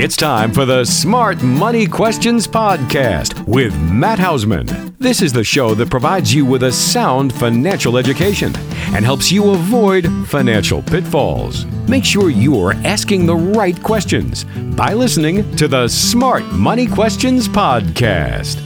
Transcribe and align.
It's 0.00 0.16
time 0.16 0.52
for 0.52 0.64
the 0.64 0.84
Smart 0.84 1.42
Money 1.42 1.84
Questions 1.84 2.46
Podcast 2.46 3.44
with 3.48 3.76
Matt 3.90 4.20
Hausman. 4.20 4.96
This 4.98 5.20
is 5.20 5.32
the 5.32 5.42
show 5.42 5.74
that 5.74 5.90
provides 5.90 6.32
you 6.32 6.46
with 6.46 6.62
a 6.62 6.70
sound 6.70 7.32
financial 7.32 7.98
education 7.98 8.54
and 8.94 9.04
helps 9.04 9.32
you 9.32 9.50
avoid 9.50 10.06
financial 10.28 10.82
pitfalls. 10.82 11.64
Make 11.88 12.04
sure 12.04 12.30
you 12.30 12.60
are 12.60 12.74
asking 12.84 13.26
the 13.26 13.34
right 13.34 13.82
questions 13.82 14.44
by 14.76 14.92
listening 14.92 15.56
to 15.56 15.66
the 15.66 15.88
Smart 15.88 16.44
Money 16.52 16.86
Questions 16.86 17.48
Podcast. 17.48 18.60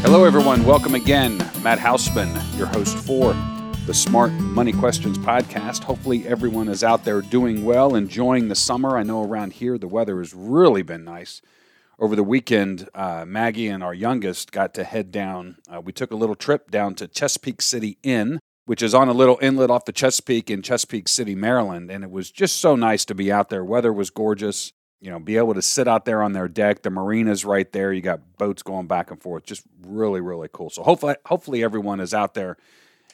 Hello, 0.00 0.24
everyone. 0.24 0.64
Welcome 0.64 0.94
again. 0.94 1.36
Matt 1.62 1.78
Hausman, 1.78 2.32
your 2.56 2.68
host 2.68 2.96
for 2.96 3.34
the 3.86 3.92
Smart 3.92 4.32
Money 4.32 4.72
Questions 4.72 5.18
podcast. 5.18 5.84
Hopefully, 5.84 6.26
everyone 6.26 6.68
is 6.68 6.82
out 6.82 7.04
there 7.04 7.20
doing 7.20 7.66
well, 7.66 7.94
enjoying 7.94 8.48
the 8.48 8.54
summer. 8.54 8.96
I 8.96 9.02
know 9.02 9.22
around 9.22 9.52
here 9.52 9.76
the 9.76 9.86
weather 9.86 10.20
has 10.20 10.32
really 10.32 10.80
been 10.80 11.04
nice. 11.04 11.42
Over 11.98 12.16
the 12.16 12.22
weekend, 12.22 12.88
uh, 12.94 13.26
Maggie 13.26 13.68
and 13.68 13.84
our 13.84 13.92
youngest 13.92 14.52
got 14.52 14.72
to 14.74 14.84
head 14.84 15.12
down. 15.12 15.58
Uh, 15.68 15.82
we 15.82 15.92
took 15.92 16.10
a 16.12 16.16
little 16.16 16.34
trip 16.34 16.70
down 16.70 16.94
to 16.94 17.06
Chesapeake 17.06 17.60
City 17.60 17.98
Inn, 18.02 18.40
which 18.64 18.80
is 18.80 18.94
on 18.94 19.10
a 19.10 19.12
little 19.12 19.38
inlet 19.42 19.70
off 19.70 19.84
the 19.84 19.92
Chesapeake 19.92 20.50
in 20.50 20.62
Chesapeake 20.62 21.06
City, 21.06 21.34
Maryland. 21.34 21.90
And 21.90 22.02
it 22.02 22.10
was 22.10 22.30
just 22.30 22.60
so 22.60 22.76
nice 22.76 23.04
to 23.04 23.14
be 23.14 23.30
out 23.30 23.50
there. 23.50 23.62
Weather 23.62 23.92
was 23.92 24.08
gorgeous. 24.08 24.72
You 25.02 25.10
know, 25.10 25.18
be 25.18 25.36
able 25.36 25.52
to 25.52 25.62
sit 25.62 25.86
out 25.86 26.06
there 26.06 26.22
on 26.22 26.32
their 26.32 26.48
deck. 26.48 26.80
The 26.80 26.90
marina's 26.90 27.44
right 27.44 27.70
there. 27.70 27.92
You 27.92 28.00
got 28.00 28.38
boats 28.38 28.62
going 28.62 28.86
back 28.86 29.10
and 29.10 29.20
forth. 29.20 29.44
Just 29.44 29.62
really, 29.82 30.22
really 30.22 30.48
cool. 30.50 30.70
So 30.70 30.82
hopefully, 30.82 31.16
hopefully 31.26 31.62
everyone 31.62 32.00
is 32.00 32.14
out 32.14 32.32
there 32.32 32.56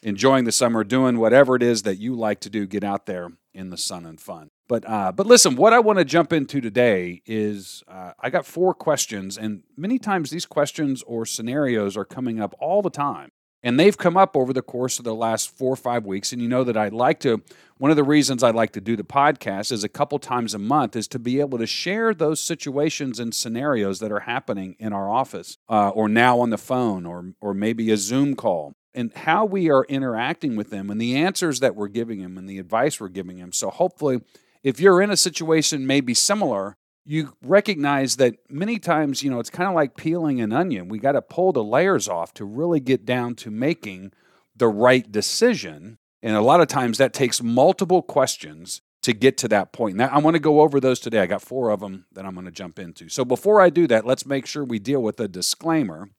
enjoying 0.02 0.44
the 0.44 0.52
summer, 0.52 0.84
doing 0.84 1.18
whatever 1.18 1.56
it 1.56 1.62
is 1.62 1.82
that 1.82 1.98
you 1.98 2.14
like 2.14 2.40
to 2.40 2.50
do, 2.50 2.66
get 2.66 2.84
out 2.84 3.06
there 3.06 3.30
in 3.52 3.70
the 3.70 3.76
sun 3.76 4.06
and 4.06 4.20
fun. 4.20 4.50
But 4.68 4.88
uh, 4.88 5.12
but 5.12 5.26
listen, 5.26 5.56
what 5.56 5.72
I 5.72 5.80
want 5.80 5.98
to 5.98 6.04
jump 6.04 6.32
into 6.32 6.60
today 6.60 7.22
is 7.26 7.82
uh, 7.88 8.12
I 8.20 8.30
got 8.30 8.46
four 8.46 8.72
questions, 8.72 9.36
and 9.36 9.62
many 9.76 9.98
times 9.98 10.30
these 10.30 10.46
questions 10.46 11.02
or 11.02 11.26
scenarios 11.26 11.96
are 11.96 12.04
coming 12.04 12.40
up 12.40 12.54
all 12.60 12.82
the 12.82 12.90
time. 12.90 13.30
And 13.62 13.78
they've 13.78 13.98
come 13.98 14.16
up 14.16 14.38
over 14.38 14.54
the 14.54 14.62
course 14.62 14.98
of 14.98 15.04
the 15.04 15.14
last 15.14 15.54
four 15.54 15.74
or 15.74 15.76
five 15.76 16.06
weeks. 16.06 16.32
And 16.32 16.40
you 16.40 16.48
know 16.48 16.64
that 16.64 16.78
I 16.78 16.88
like 16.88 17.20
to, 17.20 17.42
one 17.76 17.90
of 17.90 17.96
the 17.98 18.02
reasons 18.04 18.42
I 18.42 18.52
like 18.52 18.72
to 18.72 18.80
do 18.80 18.96
the 18.96 19.04
podcast 19.04 19.70
is 19.70 19.84
a 19.84 19.88
couple 19.88 20.18
times 20.18 20.54
a 20.54 20.58
month 20.58 20.96
is 20.96 21.06
to 21.08 21.18
be 21.18 21.40
able 21.40 21.58
to 21.58 21.66
share 21.66 22.14
those 22.14 22.40
situations 22.40 23.20
and 23.20 23.34
scenarios 23.34 23.98
that 23.98 24.10
are 24.10 24.20
happening 24.20 24.76
in 24.78 24.94
our 24.94 25.10
office 25.10 25.58
uh, 25.68 25.90
or 25.90 26.08
now 26.08 26.40
on 26.40 26.48
the 26.48 26.56
phone 26.56 27.04
or, 27.04 27.34
or 27.42 27.52
maybe 27.52 27.90
a 27.90 27.98
Zoom 27.98 28.34
call 28.34 28.72
and 28.94 29.12
how 29.14 29.44
we 29.44 29.70
are 29.70 29.84
interacting 29.84 30.56
with 30.56 30.70
them 30.70 30.90
and 30.90 31.00
the 31.00 31.16
answers 31.16 31.60
that 31.60 31.76
we're 31.76 31.88
giving 31.88 32.20
them 32.20 32.36
and 32.36 32.48
the 32.48 32.58
advice 32.58 33.00
we're 33.00 33.08
giving 33.08 33.38
them. 33.38 33.52
So 33.52 33.70
hopefully, 33.70 34.20
if 34.62 34.80
you're 34.80 35.00
in 35.00 35.10
a 35.10 35.16
situation 35.16 35.86
maybe 35.86 36.14
similar, 36.14 36.76
you 37.04 37.34
recognize 37.42 38.16
that 38.16 38.34
many 38.48 38.78
times, 38.78 39.22
you 39.22 39.30
know, 39.30 39.40
it's 39.40 39.50
kind 39.50 39.68
of 39.68 39.74
like 39.74 39.96
peeling 39.96 40.40
an 40.40 40.52
onion. 40.52 40.88
We 40.88 40.98
got 40.98 41.12
to 41.12 41.22
pull 41.22 41.52
the 41.52 41.64
layers 41.64 42.08
off 42.08 42.34
to 42.34 42.44
really 42.44 42.80
get 42.80 43.04
down 43.04 43.34
to 43.36 43.50
making 43.50 44.12
the 44.54 44.68
right 44.68 45.10
decision. 45.10 45.98
And 46.22 46.36
a 46.36 46.42
lot 46.42 46.60
of 46.60 46.68
times 46.68 46.98
that 46.98 47.14
takes 47.14 47.42
multiple 47.42 48.02
questions 48.02 48.82
to 49.02 49.14
get 49.14 49.38
to 49.38 49.48
that 49.48 49.72
point. 49.72 49.96
Now, 49.96 50.08
I 50.08 50.18
want 50.18 50.34
to 50.34 50.40
go 50.40 50.60
over 50.60 50.78
those 50.78 51.00
today. 51.00 51.20
I 51.20 51.26
got 51.26 51.40
four 51.40 51.70
of 51.70 51.80
them 51.80 52.04
that 52.12 52.26
I'm 52.26 52.34
going 52.34 52.44
to 52.44 52.52
jump 52.52 52.78
into. 52.78 53.08
So 53.08 53.24
before 53.24 53.60
I 53.60 53.70
do 53.70 53.86
that, 53.86 54.04
let's 54.04 54.26
make 54.26 54.46
sure 54.46 54.62
we 54.62 54.78
deal 54.78 55.02
with 55.02 55.18
a 55.20 55.28
disclaimer. 55.28 56.10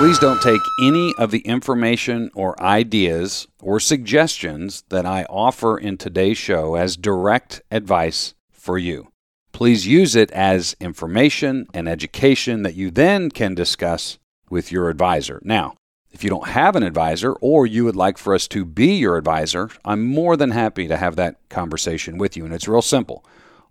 Please 0.00 0.18
don't 0.18 0.40
take 0.40 0.62
any 0.80 1.12
of 1.18 1.30
the 1.30 1.40
information 1.40 2.30
or 2.32 2.58
ideas 2.62 3.46
or 3.60 3.78
suggestions 3.78 4.82
that 4.88 5.04
I 5.04 5.24
offer 5.24 5.76
in 5.76 5.98
today's 5.98 6.38
show 6.38 6.74
as 6.74 6.96
direct 6.96 7.60
advice 7.70 8.32
for 8.50 8.78
you. 8.78 9.08
Please 9.52 9.86
use 9.86 10.16
it 10.16 10.30
as 10.30 10.74
information 10.80 11.66
and 11.74 11.86
education 11.86 12.62
that 12.62 12.76
you 12.76 12.90
then 12.90 13.30
can 13.30 13.54
discuss 13.54 14.18
with 14.48 14.72
your 14.72 14.88
advisor. 14.88 15.38
Now, 15.44 15.74
if 16.10 16.24
you 16.24 16.30
don't 16.30 16.48
have 16.48 16.76
an 16.76 16.82
advisor 16.82 17.34
or 17.34 17.66
you 17.66 17.84
would 17.84 17.94
like 17.94 18.16
for 18.16 18.34
us 18.34 18.48
to 18.48 18.64
be 18.64 18.96
your 18.96 19.18
advisor, 19.18 19.68
I'm 19.84 20.06
more 20.06 20.34
than 20.34 20.52
happy 20.52 20.88
to 20.88 20.96
have 20.96 21.16
that 21.16 21.46
conversation 21.50 22.16
with 22.16 22.38
you. 22.38 22.46
And 22.46 22.54
it's 22.54 22.66
real 22.66 22.80
simple. 22.80 23.22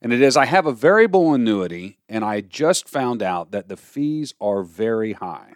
And 0.01 0.11
it 0.11 0.21
is 0.21 0.35
I 0.35 0.45
have 0.45 0.65
a 0.65 0.73
variable 0.73 1.33
annuity, 1.33 1.99
and 2.09 2.25
I 2.25 2.41
just 2.41 2.89
found 2.89 3.21
out 3.21 3.51
that 3.51 3.69
the 3.69 3.77
fees 3.77 4.33
are 4.41 4.63
very 4.63 5.13
high. 5.13 5.53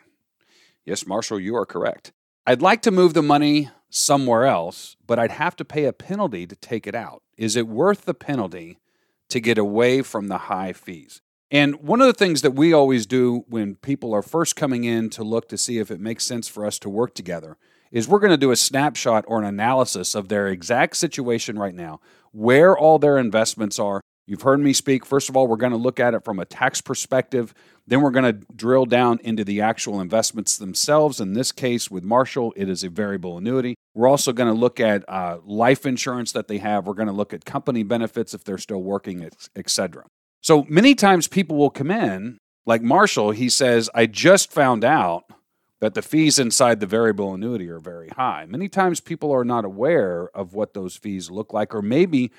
Yes, 0.85 1.07
Marshall, 1.07 1.39
you 1.39 1.55
are 1.55 1.65
correct. 1.65 2.13
I'd 2.45 2.61
like 2.61 2.83
to 2.83 2.91
move 2.91 3.15
the 3.15 3.23
money 3.23 3.71
somewhere 3.89 4.45
else, 4.45 4.97
but 5.05 5.17
I'd 5.17 5.31
have 5.31 5.55
to 5.55 5.65
pay 5.65 5.85
a 5.85 5.93
penalty 5.93 6.45
to 6.45 6.55
take 6.55 6.85
it 6.85 6.93
out. 6.93 7.23
Is 7.37 7.55
it 7.55 7.67
worth 7.67 8.05
the 8.05 8.13
penalty 8.13 8.77
to 9.29 9.39
get 9.39 9.57
away 9.57 10.03
from 10.03 10.27
the 10.27 10.37
high 10.37 10.73
fees? 10.73 11.21
And 11.55 11.75
one 11.75 12.01
of 12.01 12.07
the 12.07 12.13
things 12.13 12.41
that 12.41 12.51
we 12.51 12.73
always 12.73 13.05
do 13.05 13.45
when 13.47 13.75
people 13.75 14.13
are 14.13 14.21
first 14.21 14.57
coming 14.57 14.83
in 14.83 15.09
to 15.11 15.23
look 15.23 15.47
to 15.47 15.57
see 15.57 15.77
if 15.77 15.89
it 15.89 16.01
makes 16.01 16.25
sense 16.25 16.49
for 16.49 16.65
us 16.65 16.77
to 16.79 16.89
work 16.89 17.15
together 17.15 17.55
is 17.93 18.09
we're 18.09 18.19
going 18.19 18.31
to 18.31 18.37
do 18.37 18.51
a 18.51 18.57
snapshot 18.57 19.23
or 19.25 19.39
an 19.39 19.45
analysis 19.45 20.15
of 20.15 20.27
their 20.27 20.47
exact 20.47 20.97
situation 20.97 21.57
right 21.57 21.73
now, 21.73 22.01
where 22.33 22.77
all 22.77 22.99
their 22.99 23.17
investments 23.17 23.79
are. 23.79 24.01
You've 24.27 24.41
heard 24.41 24.59
me 24.59 24.73
speak. 24.73 25.05
First 25.05 25.29
of 25.29 25.37
all, 25.37 25.47
we're 25.47 25.55
going 25.55 25.71
to 25.71 25.77
look 25.77 25.97
at 25.97 26.13
it 26.13 26.25
from 26.25 26.39
a 26.39 26.45
tax 26.45 26.81
perspective. 26.81 27.53
Then 27.87 28.01
we're 28.01 28.11
going 28.11 28.25
to 28.25 28.45
drill 28.53 28.85
down 28.85 29.19
into 29.23 29.45
the 29.45 29.61
actual 29.61 30.01
investments 30.01 30.57
themselves. 30.57 31.21
In 31.21 31.35
this 31.35 31.53
case, 31.53 31.89
with 31.89 32.03
Marshall, 32.03 32.53
it 32.57 32.67
is 32.67 32.83
a 32.83 32.89
variable 32.89 33.37
annuity. 33.37 33.75
We're 33.93 34.09
also 34.09 34.33
going 34.33 34.53
to 34.53 34.59
look 34.59 34.81
at 34.81 35.07
uh, 35.07 35.37
life 35.45 35.85
insurance 35.85 36.33
that 36.33 36.49
they 36.49 36.57
have. 36.57 36.85
We're 36.85 36.95
going 36.95 37.07
to 37.07 37.13
look 37.13 37.33
at 37.33 37.45
company 37.45 37.83
benefits 37.83 38.33
if 38.33 38.43
they're 38.43 38.57
still 38.57 38.83
working, 38.83 39.23
et 39.55 39.69
cetera. 39.69 40.03
So 40.45 40.63
many 40.69 40.93
times 40.93 41.27
people 41.27 41.57
will 41.57 41.71
come 41.71 41.89
in, 41.89 42.37
like 42.67 42.83
Marshall, 42.83 43.31
he 43.31 43.49
says, 43.49 43.89
I 43.95 44.05
just 44.05 44.51
found 44.51 44.83
out 44.83 45.23
that 45.79 45.95
the 45.95 46.03
fees 46.03 46.37
inside 46.37 46.79
the 46.79 46.85
variable 46.85 47.33
annuity 47.33 47.67
are 47.67 47.79
very 47.79 48.09
high. 48.09 48.45
Many 48.47 48.69
times 48.69 48.99
people 48.99 49.31
are 49.31 49.43
not 49.43 49.65
aware 49.65 50.29
of 50.35 50.53
what 50.53 50.75
those 50.75 50.97
fees 50.97 51.31
look 51.31 51.51
like 51.51 51.73
or 51.73 51.81
maybe 51.81 52.31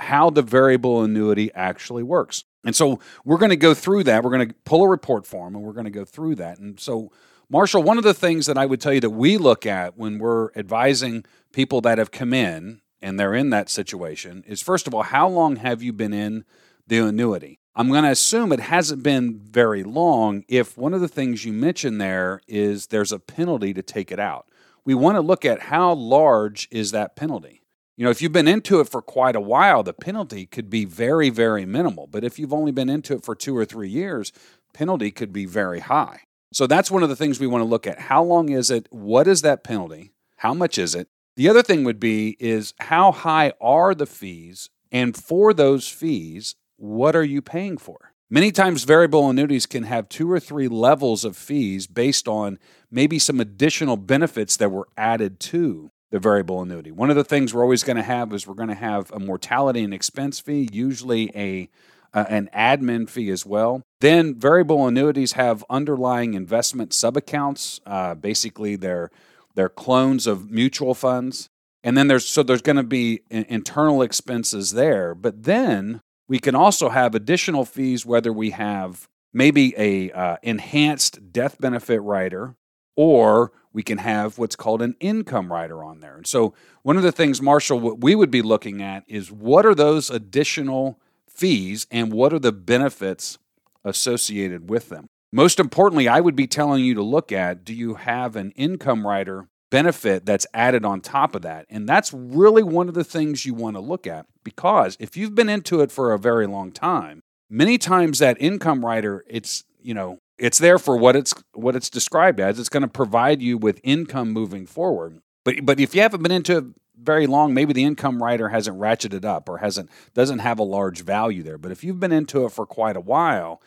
how 0.00 0.28
the 0.28 0.42
variable 0.42 1.02
annuity 1.02 1.50
actually 1.54 2.02
works. 2.02 2.44
And 2.62 2.76
so 2.76 3.00
we're 3.24 3.38
going 3.38 3.48
to 3.48 3.56
go 3.56 3.72
through 3.72 4.04
that. 4.04 4.22
We're 4.22 4.36
going 4.36 4.50
to 4.50 4.54
pull 4.66 4.82
a 4.82 4.88
report 4.88 5.26
form 5.26 5.54
and 5.54 5.64
we're 5.64 5.72
going 5.72 5.86
to 5.86 5.90
go 5.90 6.04
through 6.04 6.34
that. 6.34 6.58
And 6.58 6.78
so, 6.78 7.10
Marshall, 7.48 7.82
one 7.82 7.96
of 7.96 8.04
the 8.04 8.12
things 8.12 8.44
that 8.44 8.58
I 8.58 8.66
would 8.66 8.82
tell 8.82 8.92
you 8.92 9.00
that 9.00 9.08
we 9.08 9.38
look 9.38 9.64
at 9.64 9.96
when 9.96 10.18
we're 10.18 10.52
advising 10.56 11.24
people 11.52 11.80
that 11.80 11.96
have 11.96 12.10
come 12.10 12.34
in 12.34 12.82
and 13.00 13.18
they're 13.18 13.32
in 13.34 13.48
that 13.48 13.70
situation 13.70 14.44
is 14.46 14.60
first 14.60 14.86
of 14.86 14.92
all, 14.92 15.04
how 15.04 15.26
long 15.26 15.56
have 15.56 15.82
you 15.82 15.94
been 15.94 16.12
in 16.12 16.44
the 16.86 16.98
annuity. 16.98 17.58
I'm 17.74 17.90
going 17.90 18.04
to 18.04 18.10
assume 18.10 18.52
it 18.52 18.60
hasn't 18.60 19.02
been 19.02 19.38
very 19.38 19.82
long 19.82 20.44
if 20.48 20.78
one 20.78 20.94
of 20.94 21.00
the 21.00 21.08
things 21.08 21.44
you 21.44 21.52
mentioned 21.52 22.00
there 22.00 22.40
is 22.48 22.86
there's 22.86 23.12
a 23.12 23.18
penalty 23.18 23.74
to 23.74 23.82
take 23.82 24.10
it 24.10 24.18
out. 24.18 24.48
We 24.84 24.94
want 24.94 25.16
to 25.16 25.20
look 25.20 25.44
at 25.44 25.60
how 25.60 25.92
large 25.92 26.68
is 26.70 26.92
that 26.92 27.16
penalty. 27.16 27.60
You 27.96 28.04
know, 28.04 28.10
if 28.10 28.22
you've 28.22 28.32
been 28.32 28.48
into 28.48 28.80
it 28.80 28.88
for 28.88 29.02
quite 29.02 29.36
a 29.36 29.40
while, 29.40 29.82
the 29.82 29.92
penalty 29.92 30.46
could 30.46 30.70
be 30.70 30.84
very, 30.84 31.28
very 31.28 31.64
minimal. 31.64 32.06
But 32.06 32.24
if 32.24 32.38
you've 32.38 32.52
only 32.52 32.72
been 32.72 32.88
into 32.88 33.14
it 33.14 33.24
for 33.24 33.34
two 33.34 33.56
or 33.56 33.64
three 33.64 33.88
years, 33.88 34.32
penalty 34.72 35.10
could 35.10 35.32
be 35.32 35.46
very 35.46 35.80
high. 35.80 36.20
So 36.52 36.66
that's 36.66 36.90
one 36.90 37.02
of 37.02 37.08
the 37.08 37.16
things 37.16 37.40
we 37.40 37.46
want 37.46 37.62
to 37.62 37.68
look 37.68 37.86
at. 37.86 37.98
How 37.98 38.22
long 38.22 38.50
is 38.50 38.70
it? 38.70 38.86
What 38.90 39.26
is 39.26 39.42
that 39.42 39.64
penalty? 39.64 40.12
How 40.36 40.54
much 40.54 40.78
is 40.78 40.94
it? 40.94 41.08
The 41.36 41.48
other 41.48 41.62
thing 41.62 41.84
would 41.84 42.00
be 42.00 42.36
is 42.38 42.72
how 42.78 43.12
high 43.12 43.52
are 43.60 43.94
the 43.94 44.06
fees? 44.06 44.70
And 44.92 45.16
for 45.16 45.52
those 45.52 45.88
fees, 45.88 46.54
what 46.76 47.16
are 47.16 47.24
you 47.24 47.42
paying 47.42 47.78
for? 47.78 48.12
Many 48.28 48.50
times, 48.50 48.82
variable 48.84 49.30
annuities 49.30 49.66
can 49.66 49.84
have 49.84 50.08
two 50.08 50.30
or 50.30 50.40
three 50.40 50.66
levels 50.66 51.24
of 51.24 51.36
fees 51.36 51.86
based 51.86 52.26
on 52.26 52.58
maybe 52.90 53.20
some 53.20 53.38
additional 53.38 53.96
benefits 53.96 54.56
that 54.56 54.70
were 54.70 54.88
added 54.96 55.38
to 55.40 55.90
the 56.10 56.18
variable 56.18 56.60
annuity. 56.60 56.90
One 56.90 57.10
of 57.10 57.16
the 57.16 57.24
things 57.24 57.54
we're 57.54 57.62
always 57.62 57.84
going 57.84 57.96
to 57.96 58.02
have 58.02 58.32
is 58.32 58.46
we're 58.46 58.54
going 58.54 58.68
to 58.68 58.74
have 58.74 59.12
a 59.12 59.20
mortality 59.20 59.84
and 59.84 59.94
expense 59.94 60.40
fee, 60.40 60.68
usually 60.72 61.30
a 61.36 61.68
uh, 62.14 62.24
an 62.28 62.48
admin 62.54 63.08
fee 63.08 63.30
as 63.30 63.44
well. 63.44 63.82
Then 64.00 64.34
variable 64.34 64.86
annuities 64.86 65.32
have 65.32 65.64
underlying 65.68 66.34
investment 66.34 66.90
subaccounts. 66.90 67.80
Uh, 67.86 68.14
basically, 68.14 68.74
they're 68.74 69.10
they're 69.54 69.68
clones 69.68 70.26
of 70.26 70.50
mutual 70.50 70.94
funds. 70.94 71.48
And 71.84 71.96
then 71.96 72.08
there's 72.08 72.28
so 72.28 72.42
there's 72.42 72.62
going 72.62 72.76
to 72.76 72.82
be 72.82 73.20
internal 73.30 74.02
expenses 74.02 74.72
there. 74.72 75.14
But 75.14 75.44
then 75.44 76.00
we 76.28 76.38
can 76.38 76.54
also 76.54 76.88
have 76.88 77.14
additional 77.14 77.64
fees 77.64 78.04
whether 78.04 78.32
we 78.32 78.50
have 78.50 79.08
maybe 79.32 79.74
a 79.76 80.10
uh, 80.12 80.36
enhanced 80.42 81.32
death 81.32 81.60
benefit 81.60 82.00
rider 82.00 82.56
or 82.96 83.52
we 83.72 83.82
can 83.82 83.98
have 83.98 84.38
what's 84.38 84.56
called 84.56 84.80
an 84.80 84.96
income 85.00 85.52
rider 85.52 85.84
on 85.84 86.00
there. 86.00 86.16
And 86.16 86.26
so 86.26 86.54
one 86.82 86.96
of 86.96 87.02
the 87.02 87.12
things 87.12 87.42
Marshall 87.42 87.78
what 87.78 88.00
we 88.00 88.14
would 88.14 88.30
be 88.30 88.42
looking 88.42 88.82
at 88.82 89.04
is 89.06 89.30
what 89.30 89.66
are 89.66 89.74
those 89.74 90.08
additional 90.08 90.98
fees 91.28 91.86
and 91.90 92.10
what 92.10 92.32
are 92.32 92.38
the 92.38 92.52
benefits 92.52 93.38
associated 93.84 94.70
with 94.70 94.88
them. 94.88 95.06
Most 95.32 95.60
importantly, 95.60 96.08
I 96.08 96.20
would 96.20 96.36
be 96.36 96.46
telling 96.46 96.84
you 96.84 96.94
to 96.94 97.02
look 97.02 97.30
at 97.30 97.64
do 97.64 97.74
you 97.74 97.96
have 97.96 98.36
an 98.36 98.52
income 98.52 99.06
rider 99.06 99.48
benefit 99.70 100.24
that's 100.26 100.46
added 100.54 100.84
on 100.84 101.00
top 101.00 101.34
of 101.34 101.42
that. 101.42 101.66
And 101.68 101.88
that's 101.88 102.12
really 102.12 102.62
one 102.62 102.88
of 102.88 102.94
the 102.94 103.04
things 103.04 103.44
you 103.44 103.54
want 103.54 103.76
to 103.76 103.80
look 103.80 104.06
at 104.06 104.26
because 104.44 104.96
if 105.00 105.16
you've 105.16 105.34
been 105.34 105.48
into 105.48 105.80
it 105.80 105.90
for 105.90 106.12
a 106.12 106.18
very 106.18 106.46
long 106.46 106.72
time, 106.72 107.22
many 107.50 107.78
times 107.78 108.18
that 108.18 108.36
income 108.40 108.84
rider, 108.84 109.24
it's, 109.28 109.64
you 109.80 109.94
know, 109.94 110.18
it's 110.38 110.58
there 110.58 110.78
for 110.78 110.96
what 110.96 111.16
it's 111.16 111.34
what 111.54 111.76
it's 111.76 111.90
described 111.90 112.40
as. 112.40 112.58
It's 112.58 112.68
going 112.68 112.82
to 112.82 112.88
provide 112.88 113.40
you 113.40 113.56
with 113.58 113.80
income 113.82 114.32
moving 114.32 114.66
forward. 114.66 115.20
But 115.44 115.64
but 115.64 115.80
if 115.80 115.94
you 115.94 116.02
haven't 116.02 116.22
been 116.22 116.32
into 116.32 116.58
it 116.58 116.64
very 117.00 117.26
long, 117.26 117.54
maybe 117.54 117.72
the 117.72 117.84
income 117.84 118.22
rider 118.22 118.50
hasn't 118.50 118.78
ratcheted 118.78 119.24
up 119.24 119.48
or 119.48 119.58
hasn't 119.58 119.90
doesn't 120.14 120.40
have 120.40 120.58
a 120.58 120.64
large 120.64 121.02
value 121.02 121.42
there. 121.42 121.58
But 121.58 121.72
if 121.72 121.82
you've 121.82 122.00
been 122.00 122.12
into 122.12 122.44
it 122.44 122.52
for 122.52 122.66
quite 122.66 122.96
a 122.96 123.00
while, 123.00 123.62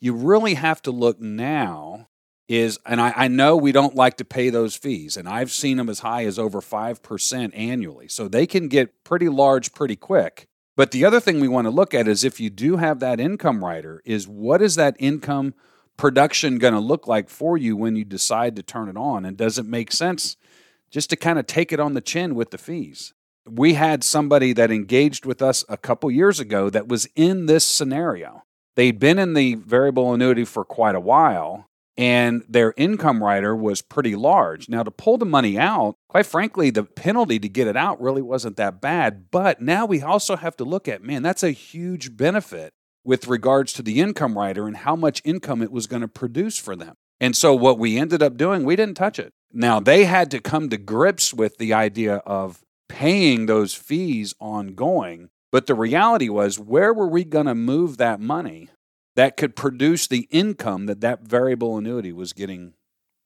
you 0.00 0.14
really 0.14 0.54
have 0.54 0.80
to 0.82 0.90
look 0.90 1.20
now 1.20 2.08
is, 2.48 2.78
and 2.84 3.00
I, 3.00 3.12
I, 3.16 3.28
know 3.28 3.56
we 3.56 3.72
don't 3.72 3.94
like 3.94 4.18
to 4.18 4.24
pay 4.24 4.50
those 4.50 4.76
fees, 4.76 5.16
and 5.16 5.28
I've 5.28 5.50
seen 5.50 5.78
them 5.78 5.88
as 5.88 6.00
high 6.00 6.24
as 6.26 6.38
over 6.38 6.60
5% 6.60 7.50
annually. 7.54 8.08
So 8.08 8.28
they 8.28 8.46
can 8.46 8.68
get 8.68 9.02
pretty 9.02 9.28
large 9.28 9.72
pretty 9.72 9.96
quick. 9.96 10.46
But 10.76 10.90
the 10.90 11.04
other 11.04 11.20
thing 11.20 11.40
we 11.40 11.48
want 11.48 11.66
to 11.66 11.70
look 11.70 11.94
at 11.94 12.08
is 12.08 12.24
if 12.24 12.40
you 12.40 12.50
do 12.50 12.76
have 12.76 13.00
that 13.00 13.20
income 13.20 13.64
rider, 13.64 14.02
is 14.04 14.28
what 14.28 14.60
is 14.60 14.74
that 14.74 14.96
income 14.98 15.54
production 15.96 16.58
going 16.58 16.74
to 16.74 16.80
look 16.80 17.06
like 17.06 17.30
for 17.30 17.56
you 17.56 17.76
when 17.76 17.96
you 17.96 18.04
decide 18.04 18.56
to 18.56 18.62
turn 18.62 18.88
it 18.88 18.96
on? 18.96 19.24
And 19.24 19.36
does 19.36 19.58
it 19.58 19.66
make 19.66 19.92
sense 19.92 20.36
just 20.90 21.10
to 21.10 21.16
kind 21.16 21.38
of 21.38 21.46
take 21.46 21.72
it 21.72 21.80
on 21.80 21.94
the 21.94 22.00
chin 22.00 22.34
with 22.34 22.50
the 22.50 22.58
fees? 22.58 23.14
We 23.48 23.74
had 23.74 24.02
somebody 24.02 24.52
that 24.54 24.70
engaged 24.70 25.24
with 25.24 25.40
us 25.40 25.64
a 25.68 25.76
couple 25.76 26.10
years 26.10 26.40
ago 26.40 26.70
that 26.70 26.88
was 26.88 27.06
in 27.14 27.46
this 27.46 27.64
scenario. 27.64 28.42
They'd 28.74 28.98
been 28.98 29.18
in 29.18 29.34
the 29.34 29.54
variable 29.54 30.12
annuity 30.12 30.44
for 30.44 30.64
quite 30.64 30.96
a 30.96 31.00
while 31.00 31.68
and 31.96 32.44
their 32.48 32.74
income 32.76 33.22
rider 33.22 33.54
was 33.54 33.82
pretty 33.82 34.16
large. 34.16 34.68
Now, 34.68 34.82
to 34.82 34.90
pull 34.90 35.16
the 35.16 35.24
money 35.24 35.58
out, 35.58 35.96
quite 36.08 36.26
frankly, 36.26 36.70
the 36.70 36.84
penalty 36.84 37.38
to 37.38 37.48
get 37.48 37.68
it 37.68 37.76
out 37.76 38.00
really 38.00 38.22
wasn't 38.22 38.56
that 38.56 38.80
bad. 38.80 39.30
But 39.30 39.60
now 39.60 39.86
we 39.86 40.02
also 40.02 40.36
have 40.36 40.56
to 40.56 40.64
look 40.64 40.88
at 40.88 41.02
man, 41.02 41.22
that's 41.22 41.42
a 41.42 41.50
huge 41.50 42.16
benefit 42.16 42.72
with 43.04 43.28
regards 43.28 43.72
to 43.74 43.82
the 43.82 44.00
income 44.00 44.36
rider 44.36 44.66
and 44.66 44.78
how 44.78 44.96
much 44.96 45.22
income 45.24 45.62
it 45.62 45.70
was 45.70 45.86
going 45.86 46.02
to 46.02 46.08
produce 46.08 46.58
for 46.58 46.74
them. 46.74 46.94
And 47.20 47.36
so, 47.36 47.54
what 47.54 47.78
we 47.78 47.98
ended 47.98 48.22
up 48.22 48.36
doing, 48.36 48.64
we 48.64 48.76
didn't 48.76 48.96
touch 48.96 49.18
it. 49.18 49.32
Now, 49.52 49.78
they 49.78 50.04
had 50.04 50.30
to 50.32 50.40
come 50.40 50.68
to 50.70 50.76
grips 50.76 51.32
with 51.32 51.58
the 51.58 51.72
idea 51.72 52.16
of 52.26 52.62
paying 52.88 53.46
those 53.46 53.74
fees 53.74 54.34
ongoing. 54.40 55.30
But 55.52 55.66
the 55.66 55.74
reality 55.74 56.28
was, 56.28 56.58
where 56.58 56.92
were 56.92 57.06
we 57.06 57.24
going 57.24 57.46
to 57.46 57.54
move 57.54 57.98
that 57.98 58.18
money 58.18 58.70
that 59.16 59.36
could 59.36 59.56
produce 59.56 60.06
the 60.06 60.28
income 60.30 60.86
that 60.86 61.00
that 61.00 61.22
variable 61.22 61.76
annuity 61.76 62.12
was 62.12 62.32
getting 62.32 62.74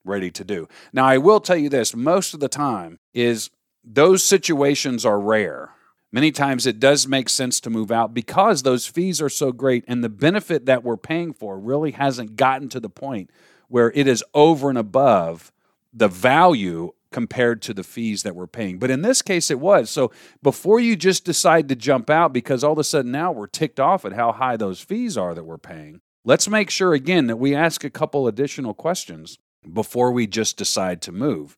ready 0.05 0.31
to 0.31 0.43
do. 0.43 0.67
Now, 0.93 1.05
I 1.05 1.17
will 1.17 1.39
tell 1.39 1.57
you 1.57 1.69
this 1.69 1.95
most 1.95 2.33
of 2.33 2.39
the 2.39 2.47
time 2.47 2.99
is 3.13 3.49
those 3.83 4.23
situations 4.23 5.05
are 5.05 5.19
rare. 5.19 5.71
Many 6.11 6.31
times 6.31 6.65
it 6.65 6.79
does 6.79 7.07
make 7.07 7.29
sense 7.29 7.59
to 7.61 7.69
move 7.69 7.91
out 7.91 8.13
because 8.13 8.63
those 8.63 8.87
fees 8.87 9.21
are 9.21 9.29
so 9.29 9.51
great 9.51 9.83
and 9.87 10.03
the 10.03 10.09
benefit 10.09 10.65
that 10.65 10.83
we're 10.83 10.97
paying 10.97 11.33
for 11.33 11.59
really 11.59 11.91
hasn't 11.91 12.35
gotten 12.35 12.67
to 12.69 12.79
the 12.79 12.89
point 12.89 13.29
where 13.67 13.91
it 13.93 14.07
is 14.07 14.23
over 14.33 14.69
and 14.69 14.77
above 14.77 15.51
the 15.93 16.07
value 16.07 16.91
compared 17.11 17.61
to 17.63 17.73
the 17.73 17.83
fees 17.83 18.23
that 18.23 18.35
we're 18.35 18.47
paying. 18.47 18.77
But 18.79 18.91
in 18.91 19.01
this 19.01 19.21
case, 19.21 19.49
it 19.49 19.59
was. 19.59 19.89
So 19.89 20.11
before 20.43 20.79
you 20.79 20.95
just 20.95 21.25
decide 21.25 21.67
to 21.69 21.75
jump 21.75 22.09
out 22.09 22.33
because 22.33 22.63
all 22.63 22.73
of 22.73 22.79
a 22.79 22.83
sudden 22.83 23.11
now 23.11 23.31
we're 23.31 23.47
ticked 23.47 23.79
off 23.79 24.05
at 24.05 24.13
how 24.13 24.31
high 24.31 24.57
those 24.57 24.81
fees 24.81 25.17
are 25.17 25.33
that 25.33 25.45
we're 25.45 25.57
paying, 25.57 26.01
let's 26.23 26.47
make 26.47 26.69
sure 26.69 26.93
again 26.93 27.27
that 27.27 27.37
we 27.37 27.55
ask 27.55 27.83
a 27.83 27.89
couple 27.89 28.27
additional 28.27 28.73
questions 28.73 29.39
before 29.71 30.11
we 30.11 30.27
just 30.27 30.57
decide 30.57 31.01
to 31.01 31.11
move. 31.11 31.57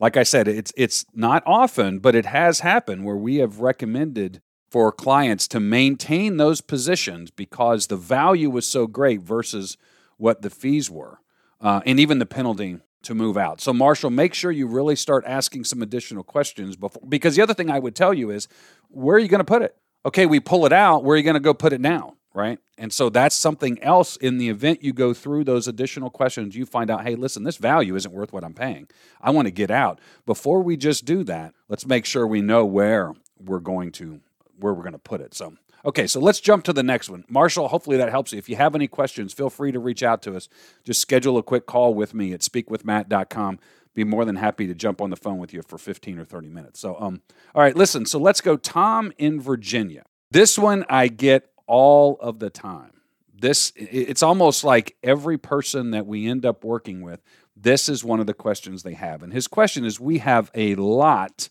Like 0.00 0.16
I 0.16 0.22
said, 0.22 0.48
it's 0.48 0.72
it's 0.76 1.04
not 1.14 1.42
often, 1.46 1.98
but 2.00 2.14
it 2.14 2.26
has 2.26 2.60
happened 2.60 3.04
where 3.04 3.16
we 3.16 3.36
have 3.36 3.60
recommended 3.60 4.40
for 4.70 4.90
clients 4.90 5.46
to 5.48 5.60
maintain 5.60 6.38
those 6.38 6.60
positions 6.60 7.30
because 7.30 7.86
the 7.86 7.96
value 7.96 8.48
was 8.48 8.66
so 8.66 8.86
great 8.86 9.20
versus 9.20 9.76
what 10.16 10.42
the 10.42 10.50
fees 10.50 10.90
were, 10.90 11.20
uh, 11.60 11.82
and 11.84 12.00
even 12.00 12.18
the 12.18 12.26
penalty 12.26 12.78
to 13.02 13.14
move 13.14 13.36
out. 13.36 13.60
So, 13.60 13.72
Marshall, 13.72 14.10
make 14.10 14.34
sure 14.34 14.50
you 14.50 14.66
really 14.66 14.96
start 14.96 15.24
asking 15.26 15.64
some 15.64 15.82
additional 15.82 16.22
questions 16.22 16.76
before. 16.76 17.02
Because 17.08 17.36
the 17.36 17.42
other 17.42 17.54
thing 17.54 17.70
I 17.70 17.78
would 17.78 17.94
tell 17.94 18.14
you 18.14 18.30
is, 18.30 18.48
where 18.88 19.16
are 19.16 19.20
you 19.20 19.28
going 19.28 19.40
to 19.40 19.44
put 19.44 19.62
it? 19.62 19.76
Okay, 20.04 20.26
we 20.26 20.40
pull 20.40 20.66
it 20.66 20.72
out. 20.72 21.04
Where 21.04 21.14
are 21.14 21.16
you 21.16 21.22
going 21.22 21.34
to 21.34 21.40
go 21.40 21.54
put 21.54 21.72
it 21.72 21.80
now? 21.80 22.16
Right. 22.34 22.58
And 22.78 22.92
so 22.92 23.10
that's 23.10 23.34
something 23.34 23.82
else 23.82 24.16
in 24.16 24.38
the 24.38 24.48
event 24.48 24.82
you 24.82 24.94
go 24.94 25.12
through 25.12 25.44
those 25.44 25.68
additional 25.68 26.08
questions, 26.08 26.56
you 26.56 26.64
find 26.64 26.90
out, 26.90 27.04
hey, 27.04 27.14
listen, 27.14 27.44
this 27.44 27.58
value 27.58 27.94
isn't 27.94 28.12
worth 28.12 28.32
what 28.32 28.42
I'm 28.42 28.54
paying. 28.54 28.88
I 29.20 29.30
want 29.30 29.46
to 29.46 29.52
get 29.52 29.70
out. 29.70 30.00
Before 30.24 30.62
we 30.62 30.78
just 30.78 31.04
do 31.04 31.24
that, 31.24 31.54
let's 31.68 31.86
make 31.86 32.06
sure 32.06 32.26
we 32.26 32.40
know 32.40 32.64
where 32.64 33.12
we're 33.38 33.60
going 33.60 33.92
to 33.92 34.20
where 34.58 34.72
we're 34.72 34.82
going 34.82 34.92
to 34.92 34.98
put 34.98 35.20
it. 35.20 35.34
So 35.34 35.54
Okay, 35.84 36.06
so 36.06 36.20
let's 36.20 36.40
jump 36.40 36.64
to 36.64 36.72
the 36.72 36.82
next 36.82 37.08
one. 37.08 37.24
Marshall, 37.28 37.68
hopefully 37.68 37.96
that 37.96 38.10
helps 38.10 38.32
you. 38.32 38.38
If 38.38 38.48
you 38.48 38.56
have 38.56 38.74
any 38.74 38.86
questions, 38.86 39.32
feel 39.32 39.50
free 39.50 39.72
to 39.72 39.80
reach 39.80 40.02
out 40.02 40.22
to 40.22 40.36
us. 40.36 40.48
Just 40.84 41.00
schedule 41.00 41.38
a 41.38 41.42
quick 41.42 41.66
call 41.66 41.94
with 41.94 42.14
me 42.14 42.32
at 42.32 42.40
speakwithmatt.com. 42.40 43.58
Be 43.94 44.04
more 44.04 44.24
than 44.24 44.36
happy 44.36 44.66
to 44.68 44.74
jump 44.74 45.00
on 45.00 45.10
the 45.10 45.16
phone 45.16 45.38
with 45.38 45.52
you 45.52 45.60
for 45.62 45.78
15 45.78 46.18
or 46.18 46.24
30 46.24 46.48
minutes. 46.48 46.80
So, 46.80 46.96
um, 46.98 47.20
all 47.54 47.62
right, 47.62 47.76
listen. 47.76 48.06
So 48.06 48.18
let's 48.18 48.40
go. 48.40 48.56
Tom 48.56 49.12
in 49.18 49.40
Virginia. 49.40 50.04
This 50.30 50.58
one 50.58 50.84
I 50.88 51.08
get 51.08 51.50
all 51.66 52.16
of 52.20 52.38
the 52.38 52.48
time. 52.48 52.92
This 53.34 53.72
it's 53.76 54.22
almost 54.22 54.62
like 54.62 54.96
every 55.02 55.36
person 55.36 55.90
that 55.90 56.06
we 56.06 56.28
end 56.28 56.46
up 56.46 56.64
working 56.64 57.02
with. 57.02 57.20
This 57.56 57.88
is 57.88 58.04
one 58.04 58.20
of 58.20 58.26
the 58.26 58.34
questions 58.34 58.82
they 58.82 58.94
have, 58.94 59.22
and 59.22 59.32
his 59.32 59.48
question 59.48 59.84
is: 59.84 59.98
We 59.98 60.18
have 60.18 60.50
a 60.54 60.76
lot 60.76 61.50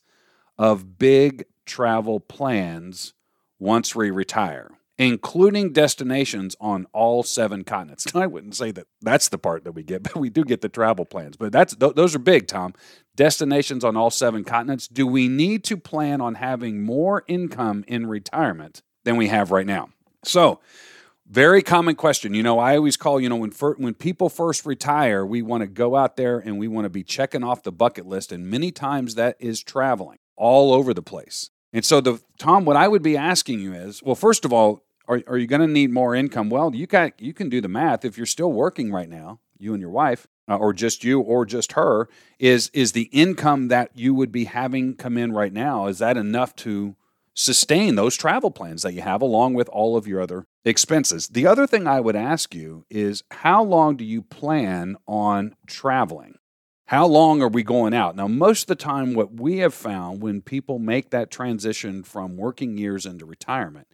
of 0.58 0.98
big 0.98 1.46
travel 1.65 2.20
plans 2.20 3.13
once 3.62 3.96
we 3.96 4.10
retire, 4.10 4.72
including 4.98 5.72
destinations 5.72 6.56
on 6.60 6.88
all 6.94 7.22
seven 7.22 7.63
continents. 7.63 8.08
I 8.15 8.25
wouldn't 8.25 8.56
say 8.56 8.72
that 8.72 8.88
that's 9.01 9.30
the 9.30 9.38
part 9.38 9.63
that 9.63 9.74
we 9.74 9.84
get, 9.84 10.03
but 10.03 10.18
we 10.18 10.30
do 10.30 10.44
get 10.44 10.62
the 10.62 10.70
travel 10.70 11.06
plans. 11.06 11.38
But 11.38 11.53
that's 11.53 11.75
th- 11.75 11.94
those 11.94 12.15
are 12.15 12.20
big, 12.20 12.48
Tom. 12.48 12.74
Destinations 13.15 13.84
on 13.84 13.96
all 13.96 14.10
seven 14.10 14.44
continents. 14.44 14.88
Do 14.88 15.06
we 15.06 15.27
need 15.27 15.63
to 15.65 15.77
plan 15.77 16.22
on 16.22 16.36
having 16.36 16.82
more 16.82 17.24
income 17.27 17.86
in 17.88 18.08
retirement 18.08 18.82
than 19.03 19.15
we 19.15 19.27
have 19.27 19.51
right 19.51 19.65
now? 19.65 19.89
So, 20.24 20.60
very 21.27 21.62
common 21.62 21.96
question. 21.96 22.34
You 22.34 22.44
know, 22.44 22.60
I 22.60 22.75
always 22.75 22.98
call, 22.98 23.22
you 23.22 23.30
know, 23.30 23.38
when 23.38 23.51
when 23.51 23.94
people 23.94 24.27
first 24.27 24.65
retire, 24.65 25.25
we 25.25 25.41
want 25.41 25.62
to 25.62 25.68
go 25.68 25.96
out 25.96 26.18
there 26.18 26.39
and 26.39 26.58
we 26.58 26.68
want 26.68 26.86
to 26.86 26.89
be 26.89 27.03
checking 27.03 27.44
off 27.44 27.63
the 27.63 27.72
bucket 27.72 28.08
list 28.08 28.32
and 28.32 28.50
many 28.50 28.72
times 28.72 29.15
that 29.15 29.38
is 29.39 29.63
traveling 29.63 30.18
all 30.36 30.74
over 30.74 30.94
the 30.94 31.03
place. 31.03 31.50
And 31.74 31.86
so, 31.86 32.01
the 32.01 32.22
Tom, 32.38 32.66
what 32.66 32.75
I 32.75 32.88
would 32.88 33.01
be 33.01 33.16
asking 33.16 33.60
you 33.60 33.74
is, 33.74 34.04
well, 34.04 34.16
first 34.16 34.46
of 34.46 34.51
all, 34.51 34.84
are, 35.08 35.22
are 35.28 35.38
you 35.38 35.48
going 35.48 35.62
to 35.62 35.68
need 35.68 35.92
more 35.92 36.16
income? 36.16 36.50
Well, 36.50 36.75
you 36.75 36.88
can 36.88 37.13
you 37.18 37.34
can 37.34 37.50
do 37.50 37.62
the 37.62 37.68
math. 37.68 38.06
If 38.06 38.18
you're 38.18 38.25
still 38.25 38.51
working 38.51 38.92
right 38.92 39.10
now, 39.10 39.40
you 39.58 39.74
and 39.74 39.82
your 39.82 39.92
wife, 39.92 40.28
uh, 40.50 40.58
or 40.58 40.74
just 40.74 41.04
you, 41.04 41.20
or 41.22 41.46
just 41.46 41.74
her, 41.74 42.10
is 42.40 42.70
is 42.74 42.92
the 42.92 43.10
income 43.12 43.70
that 43.70 43.92
you 43.94 44.13
would 44.13 44.32
be 44.32 44.46
having 44.46 44.96
come 44.96 45.18
in 45.18 45.32
right 45.32 45.54
now? 45.54 45.88
Is 45.88 46.00
that 46.00 46.18
enough 46.18 46.56
to 46.58 46.96
sustain 47.34 47.96
those 47.96 48.18
travel 48.18 48.51
plans 48.51 48.82
that 48.82 48.94
you 48.94 49.01
have, 49.01 49.22
along 49.22 49.54
with 49.54 49.70
all 49.70 49.96
of 49.96 50.08
your 50.08 50.22
other 50.22 50.46
expenses? 50.66 51.28
The 51.28 51.48
other 51.48 51.66
thing 51.66 51.88
I 51.88 52.00
would 52.00 52.16
ask 52.16 52.54
you 52.54 52.86
is, 52.90 53.24
how 53.32 53.63
long 53.63 53.96
do 53.96 54.04
you 54.04 54.22
plan 54.22 54.98
on 55.08 55.56
traveling? 55.68 56.36
How 56.91 57.07
long 57.07 57.41
are 57.41 57.48
we 57.48 57.63
going 57.63 57.93
out? 57.93 58.17
Now, 58.17 58.27
most 58.27 58.63
of 58.63 58.67
the 58.67 58.75
time, 58.75 59.13
what 59.13 59.39
we 59.39 59.60
have 59.60 59.74
found 59.74 60.21
when 60.21 60.41
people 60.41 60.77
make 60.77 61.12
that 61.12 61.31
transition 61.31 62.03
from 62.03 62.36
working 62.36 62.77
years 62.77 63.05
into 63.05 63.25
retirement 63.25 63.88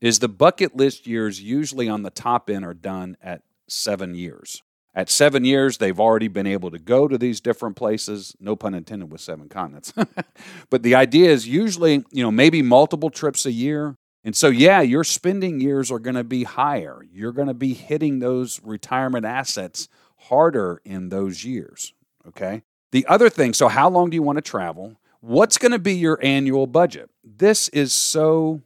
is 0.00 0.20
the 0.20 0.28
bucket 0.28 0.74
list 0.74 1.06
years, 1.06 1.42
usually 1.42 1.86
on 1.86 2.02
the 2.02 2.08
top 2.08 2.48
end, 2.48 2.64
are 2.64 2.72
done 2.72 3.18
at 3.22 3.42
seven 3.68 4.14
years. 4.14 4.62
At 4.94 5.10
seven 5.10 5.44
years, 5.44 5.76
they've 5.76 6.00
already 6.00 6.28
been 6.28 6.46
able 6.46 6.70
to 6.70 6.78
go 6.78 7.06
to 7.08 7.18
these 7.18 7.42
different 7.42 7.76
places, 7.76 8.34
no 8.40 8.56
pun 8.56 8.72
intended 8.72 9.12
with 9.12 9.20
seven 9.20 9.50
continents. 9.50 9.92
but 10.70 10.82
the 10.82 10.94
idea 10.94 11.28
is 11.28 11.46
usually, 11.46 12.06
you 12.10 12.22
know, 12.22 12.30
maybe 12.30 12.62
multiple 12.62 13.10
trips 13.10 13.44
a 13.44 13.52
year, 13.52 13.96
And 14.24 14.34
so, 14.34 14.48
yeah, 14.48 14.80
your 14.80 15.04
spending 15.04 15.60
years 15.60 15.90
are 15.90 15.98
going 15.98 16.16
to 16.16 16.24
be 16.24 16.44
higher. 16.44 17.02
You're 17.12 17.32
going 17.32 17.48
to 17.48 17.54
be 17.54 17.74
hitting 17.74 18.20
those 18.20 18.62
retirement 18.64 19.26
assets 19.26 19.90
harder 20.16 20.80
in 20.86 21.10
those 21.10 21.44
years. 21.44 21.92
Okay. 22.28 22.62
The 22.92 23.06
other 23.06 23.28
thing 23.28 23.54
so, 23.54 23.68
how 23.68 23.88
long 23.88 24.10
do 24.10 24.14
you 24.14 24.22
want 24.22 24.36
to 24.36 24.42
travel? 24.42 24.96
What's 25.20 25.58
going 25.58 25.72
to 25.72 25.78
be 25.78 25.94
your 25.94 26.18
annual 26.22 26.66
budget? 26.66 27.10
This 27.22 27.68
is 27.68 27.92
so 27.92 28.62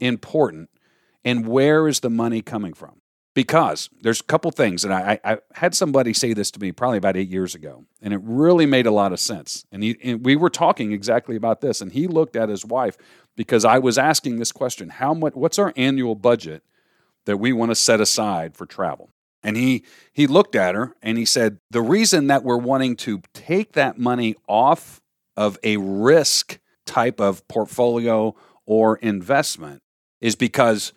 important. 0.00 0.68
And 1.24 1.46
where 1.46 1.88
is 1.88 2.00
the 2.00 2.10
money 2.10 2.42
coming 2.42 2.74
from? 2.74 3.00
Because 3.34 3.90
there's 4.00 4.20
a 4.20 4.24
couple 4.24 4.52
things, 4.52 4.84
and 4.84 4.94
I, 4.94 5.18
I 5.24 5.38
had 5.54 5.74
somebody 5.74 6.12
say 6.12 6.34
this 6.34 6.52
to 6.52 6.60
me 6.60 6.70
probably 6.70 6.98
about 6.98 7.16
eight 7.16 7.28
years 7.28 7.56
ago, 7.56 7.84
and 8.00 8.14
it 8.14 8.20
really 8.22 8.64
made 8.64 8.86
a 8.86 8.92
lot 8.92 9.12
of 9.12 9.18
sense. 9.18 9.64
And, 9.72 9.82
he, 9.82 9.96
and 10.04 10.24
we 10.24 10.36
were 10.36 10.50
talking 10.50 10.92
exactly 10.92 11.34
about 11.34 11.60
this, 11.60 11.80
and 11.80 11.90
he 11.90 12.06
looked 12.06 12.36
at 12.36 12.48
his 12.48 12.64
wife 12.64 12.96
because 13.34 13.64
I 13.64 13.78
was 13.78 13.98
asking 13.98 14.36
this 14.36 14.52
question: 14.52 14.88
How 14.88 15.14
much? 15.14 15.34
What's 15.34 15.58
our 15.58 15.72
annual 15.74 16.14
budget 16.14 16.62
that 17.24 17.38
we 17.38 17.52
want 17.52 17.72
to 17.72 17.74
set 17.74 18.00
aside 18.00 18.54
for 18.54 18.66
travel? 18.66 19.10
And 19.44 19.56
he 19.56 19.84
he 20.12 20.26
looked 20.26 20.56
at 20.56 20.74
her 20.74 20.96
and 21.02 21.18
he 21.18 21.24
said, 21.24 21.58
"The 21.70 21.82
reason 21.82 22.26
that 22.28 22.42
we're 22.42 22.56
wanting 22.56 22.96
to 22.96 23.20
take 23.32 23.74
that 23.74 23.98
money 23.98 24.34
off 24.48 25.00
of 25.36 25.58
a 25.62 25.76
risk 25.76 26.58
type 26.86 27.20
of 27.20 27.46
portfolio 27.48 28.34
or 28.66 28.96
investment 28.96 29.82
is 30.20 30.36
because 30.36 30.92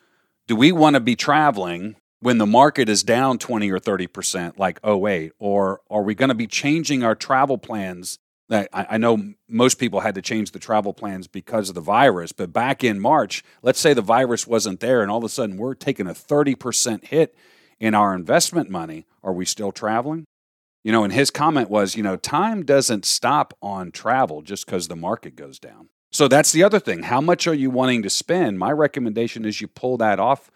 do 0.48 0.56
we 0.56 0.72
want 0.72 0.96
to 0.96 1.00
be 1.00 1.16
traveling 1.16 1.96
when 2.20 2.38
the 2.38 2.46
market 2.46 2.90
is 2.90 3.04
down 3.04 3.38
20 3.38 3.70
or 3.72 3.80
30% 3.80 4.58
like 4.58 4.80
08 4.86 5.34
or 5.40 5.82
are 5.90 6.02
we 6.02 6.16
going 6.16 6.30
to 6.30 6.36
be 6.36 6.48
changing 6.48 7.04
our 7.04 7.16
travel 7.16 7.58
plans? 7.58 8.20
I, 8.50 8.98
know 8.98 9.34
most 9.50 9.78
people 9.78 10.00
had 10.00 10.16
to 10.16 10.22
change 10.22 10.52
the 10.52 10.60
travel 10.60 10.94
plans 10.94 11.28
because 11.28 11.68
of 11.68 11.76
the 11.76 11.82
virus, 11.82 12.32
but 12.32 12.54
back 12.54 12.82
in 12.82 12.98
March, 12.98 13.44
let's 13.62 13.80
say 13.80 13.94
the 13.94 14.02
virus 14.02 14.48
wasn't 14.48 14.80
there 14.80 15.02
and 15.02 15.12
all 15.12 15.18
of 15.18 15.26
a 15.26 15.30
sudden 15.30 15.58
we're 15.58 15.74
taking 15.74 16.08
a 16.08 16.14
30% 16.14 17.04
hit 17.04 17.36
in 17.80 17.94
our 17.94 18.14
investment 18.14 18.70
money. 18.70 19.06
Are 19.24 19.34
we 19.34 19.46
still 19.46 19.72
traveling? 19.72 20.26
You 20.84 20.92
know, 20.92 21.04
and 21.04 21.12
his 21.12 21.32
comment 21.32 21.70
was, 21.70 21.96
you 21.96 22.04
know, 22.04 22.16
time 22.16 22.64
doesn't 22.64 23.06
stop 23.06 23.54
on 23.62 23.92
travel 23.92 24.42
just 24.42 24.66
because 24.66 24.88
the 24.88 24.96
market 24.96 25.36
goes 25.36 25.60
down. 25.60 25.90
So 26.12 26.28
that's 26.28 26.52
the 26.52 26.64
other 26.64 26.80
thing. 26.80 27.04
How 27.04 27.20
much 27.20 27.48
are 27.48 27.54
you 27.54 27.70
wanting 27.70 28.04
to 28.04 28.10
spend? 28.10 28.58
My 28.58 28.72
recommendation 28.72 29.44
is 29.44 29.60
you 29.60 29.68
pull 29.68 29.98
that 29.98 30.20
off 30.20 30.50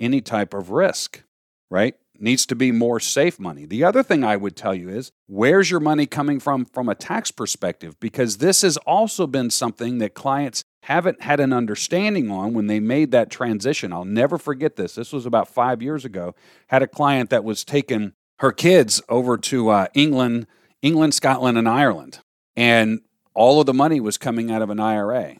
any 0.00 0.20
type 0.20 0.52
of 0.52 0.70
risk, 0.70 1.22
right? 1.70 1.94
Needs 2.20 2.46
to 2.46 2.54
be 2.54 2.72
more 2.72 3.00
safe 3.00 3.38
money. 3.38 3.66
The 3.66 3.84
other 3.84 4.02
thing 4.02 4.24
I 4.24 4.36
would 4.36 4.56
tell 4.56 4.74
you 4.74 4.88
is 4.88 5.12
where's 5.26 5.70
your 5.70 5.80
money 5.80 6.06
coming 6.06 6.40
from 6.40 6.64
from 6.64 6.88
a 6.88 6.94
tax 6.94 7.30
perspective? 7.30 7.98
Because 8.00 8.38
this 8.38 8.62
has 8.62 8.76
also 8.78 9.26
been 9.26 9.50
something 9.50 9.98
that 9.98 10.14
clients 10.14 10.64
haven't 10.82 11.22
had 11.22 11.40
an 11.40 11.52
understanding 11.52 12.30
on 12.30 12.54
when 12.54 12.68
they 12.68 12.80
made 12.80 13.10
that 13.10 13.30
transition. 13.30 13.92
I'll 13.92 14.04
never 14.04 14.38
forget 14.38 14.76
this. 14.76 14.94
This 14.94 15.12
was 15.12 15.26
about 15.26 15.48
five 15.48 15.82
years 15.82 16.04
ago. 16.04 16.34
Had 16.68 16.82
a 16.82 16.86
client 16.86 17.30
that 17.30 17.44
was 17.44 17.64
taking 17.64 18.12
her 18.38 18.52
kids 18.52 19.02
over 19.08 19.36
to 19.36 19.70
uh, 19.70 19.86
England, 19.94 20.46
England, 20.82 21.14
Scotland, 21.14 21.58
and 21.58 21.68
Ireland, 21.68 22.20
and 22.54 23.00
all 23.34 23.60
of 23.60 23.66
the 23.66 23.74
money 23.74 24.00
was 24.00 24.16
coming 24.16 24.50
out 24.50 24.62
of 24.62 24.70
an 24.70 24.80
IRA. 24.80 25.36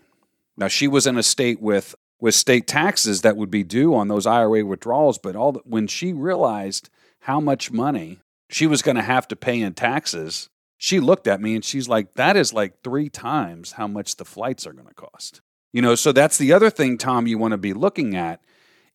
Now 0.56 0.68
she 0.68 0.88
was 0.88 1.06
in 1.06 1.16
a 1.16 1.22
state 1.22 1.60
with 1.60 1.94
with 2.20 2.34
state 2.34 2.66
taxes 2.66 3.22
that 3.22 3.36
would 3.36 3.50
be 3.50 3.62
due 3.62 3.94
on 3.94 4.08
those 4.08 4.26
IRA 4.26 4.64
withdrawals, 4.64 5.18
but 5.18 5.36
all 5.36 5.52
the, 5.52 5.60
when 5.64 5.86
she 5.86 6.12
realized 6.12 6.88
how 7.20 7.40
much 7.40 7.70
money 7.70 8.20
she 8.48 8.66
was 8.66 8.82
going 8.82 8.96
to 8.96 9.02
have 9.02 9.28
to 9.28 9.36
pay 9.36 9.60
in 9.60 9.74
taxes, 9.74 10.48
she 10.78 11.00
looked 11.00 11.26
at 11.26 11.40
me 11.40 11.54
and 11.54 11.64
she's 11.64 11.88
like, 11.88 12.14
"That 12.14 12.36
is 12.36 12.52
like 12.52 12.82
three 12.82 13.08
times 13.08 13.72
how 13.72 13.86
much 13.86 14.16
the 14.16 14.24
flights 14.24 14.66
are 14.66 14.72
going 14.72 14.88
to 14.88 14.94
cost." 14.94 15.40
You 15.72 15.82
know, 15.82 15.94
so 15.94 16.12
that's 16.12 16.38
the 16.38 16.52
other 16.52 16.70
thing, 16.70 16.96
Tom, 16.96 17.26
you 17.26 17.38
want 17.38 17.52
to 17.52 17.58
be 17.58 17.74
looking 17.74 18.16
at 18.16 18.40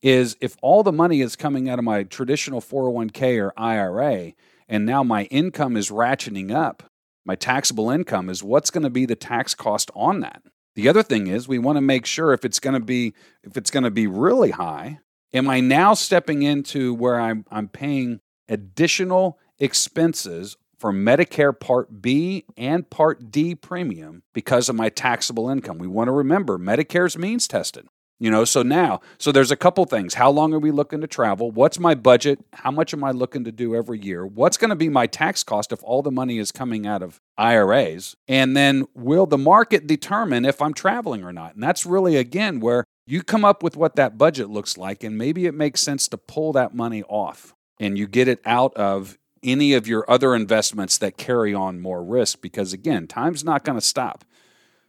is 0.02 0.36
if 0.40 0.56
all 0.62 0.82
the 0.82 0.92
money 0.92 1.20
is 1.20 1.36
coming 1.36 1.68
out 1.68 1.78
of 1.78 1.84
my 1.84 2.02
traditional 2.02 2.60
401k 2.60 3.40
or 3.40 3.52
IRA, 3.56 4.32
and 4.68 4.84
now 4.84 5.04
my 5.04 5.24
income 5.24 5.76
is 5.76 5.90
ratcheting 5.90 6.50
up, 6.50 6.82
my 7.24 7.36
taxable 7.36 7.88
income 7.88 8.28
is 8.28 8.42
what's 8.42 8.70
going 8.70 8.82
to 8.82 8.90
be 8.90 9.06
the 9.06 9.14
tax 9.14 9.54
cost 9.54 9.90
on 9.94 10.20
that. 10.20 10.42
The 10.74 10.88
other 10.88 11.02
thing 11.02 11.26
is 11.26 11.46
we 11.46 11.58
want 11.58 11.76
to 11.76 11.82
make 11.82 12.06
sure 12.06 12.32
if 12.32 12.44
it's 12.44 12.60
going 12.60 12.74
to 12.74 12.84
be 12.84 13.14
if 13.42 13.56
it's 13.56 13.70
going 13.70 13.84
to 13.84 13.90
be 13.90 14.06
really 14.06 14.50
high, 14.50 15.00
am 15.32 15.48
I 15.48 15.60
now 15.60 15.94
stepping 15.94 16.42
into 16.42 16.94
where 16.94 17.20
I'm 17.20 17.44
I'm 17.50 17.68
paying 17.68 18.20
additional 18.48 19.38
expenses 19.58 20.56
for 20.78 20.92
Medicare 20.92 21.58
Part 21.58 22.02
B 22.02 22.44
and 22.56 22.88
Part 22.90 23.30
D 23.30 23.54
premium 23.54 24.22
because 24.32 24.68
of 24.68 24.74
my 24.74 24.88
taxable 24.88 25.48
income. 25.48 25.78
We 25.78 25.86
want 25.86 26.08
to 26.08 26.12
remember 26.12 26.58
Medicare's 26.58 27.16
means 27.16 27.46
tested. 27.46 27.86
You 28.22 28.30
know, 28.30 28.44
so 28.44 28.62
now, 28.62 29.00
so 29.18 29.32
there's 29.32 29.50
a 29.50 29.56
couple 29.56 29.84
things. 29.84 30.14
How 30.14 30.30
long 30.30 30.54
are 30.54 30.60
we 30.60 30.70
looking 30.70 31.00
to 31.00 31.08
travel? 31.08 31.50
What's 31.50 31.80
my 31.80 31.96
budget? 31.96 32.38
How 32.52 32.70
much 32.70 32.94
am 32.94 33.02
I 33.02 33.10
looking 33.10 33.42
to 33.42 33.50
do 33.50 33.74
every 33.74 33.98
year? 33.98 34.24
What's 34.24 34.56
going 34.56 34.68
to 34.70 34.76
be 34.76 34.88
my 34.88 35.08
tax 35.08 35.42
cost 35.42 35.72
if 35.72 35.82
all 35.82 36.02
the 36.02 36.12
money 36.12 36.38
is 36.38 36.52
coming 36.52 36.86
out 36.86 37.02
of 37.02 37.20
IRAs? 37.36 38.14
And 38.28 38.56
then 38.56 38.86
will 38.94 39.26
the 39.26 39.38
market 39.38 39.88
determine 39.88 40.44
if 40.44 40.62
I'm 40.62 40.72
traveling 40.72 41.24
or 41.24 41.32
not? 41.32 41.54
And 41.54 41.64
that's 41.64 41.84
really, 41.84 42.14
again, 42.14 42.60
where 42.60 42.84
you 43.08 43.24
come 43.24 43.44
up 43.44 43.60
with 43.60 43.76
what 43.76 43.96
that 43.96 44.16
budget 44.16 44.48
looks 44.48 44.78
like, 44.78 45.02
and 45.02 45.18
maybe 45.18 45.46
it 45.46 45.54
makes 45.54 45.80
sense 45.80 46.06
to 46.06 46.16
pull 46.16 46.52
that 46.52 46.76
money 46.76 47.02
off 47.08 47.56
and 47.80 47.98
you 47.98 48.06
get 48.06 48.28
it 48.28 48.40
out 48.44 48.72
of 48.76 49.18
any 49.42 49.72
of 49.74 49.88
your 49.88 50.08
other 50.08 50.36
investments 50.36 50.96
that 50.98 51.16
carry 51.16 51.52
on 51.52 51.80
more 51.80 52.04
risk 52.04 52.40
because, 52.40 52.72
again, 52.72 53.08
time's 53.08 53.42
not 53.42 53.64
going 53.64 53.76
to 53.76 53.84
stop. 53.84 54.24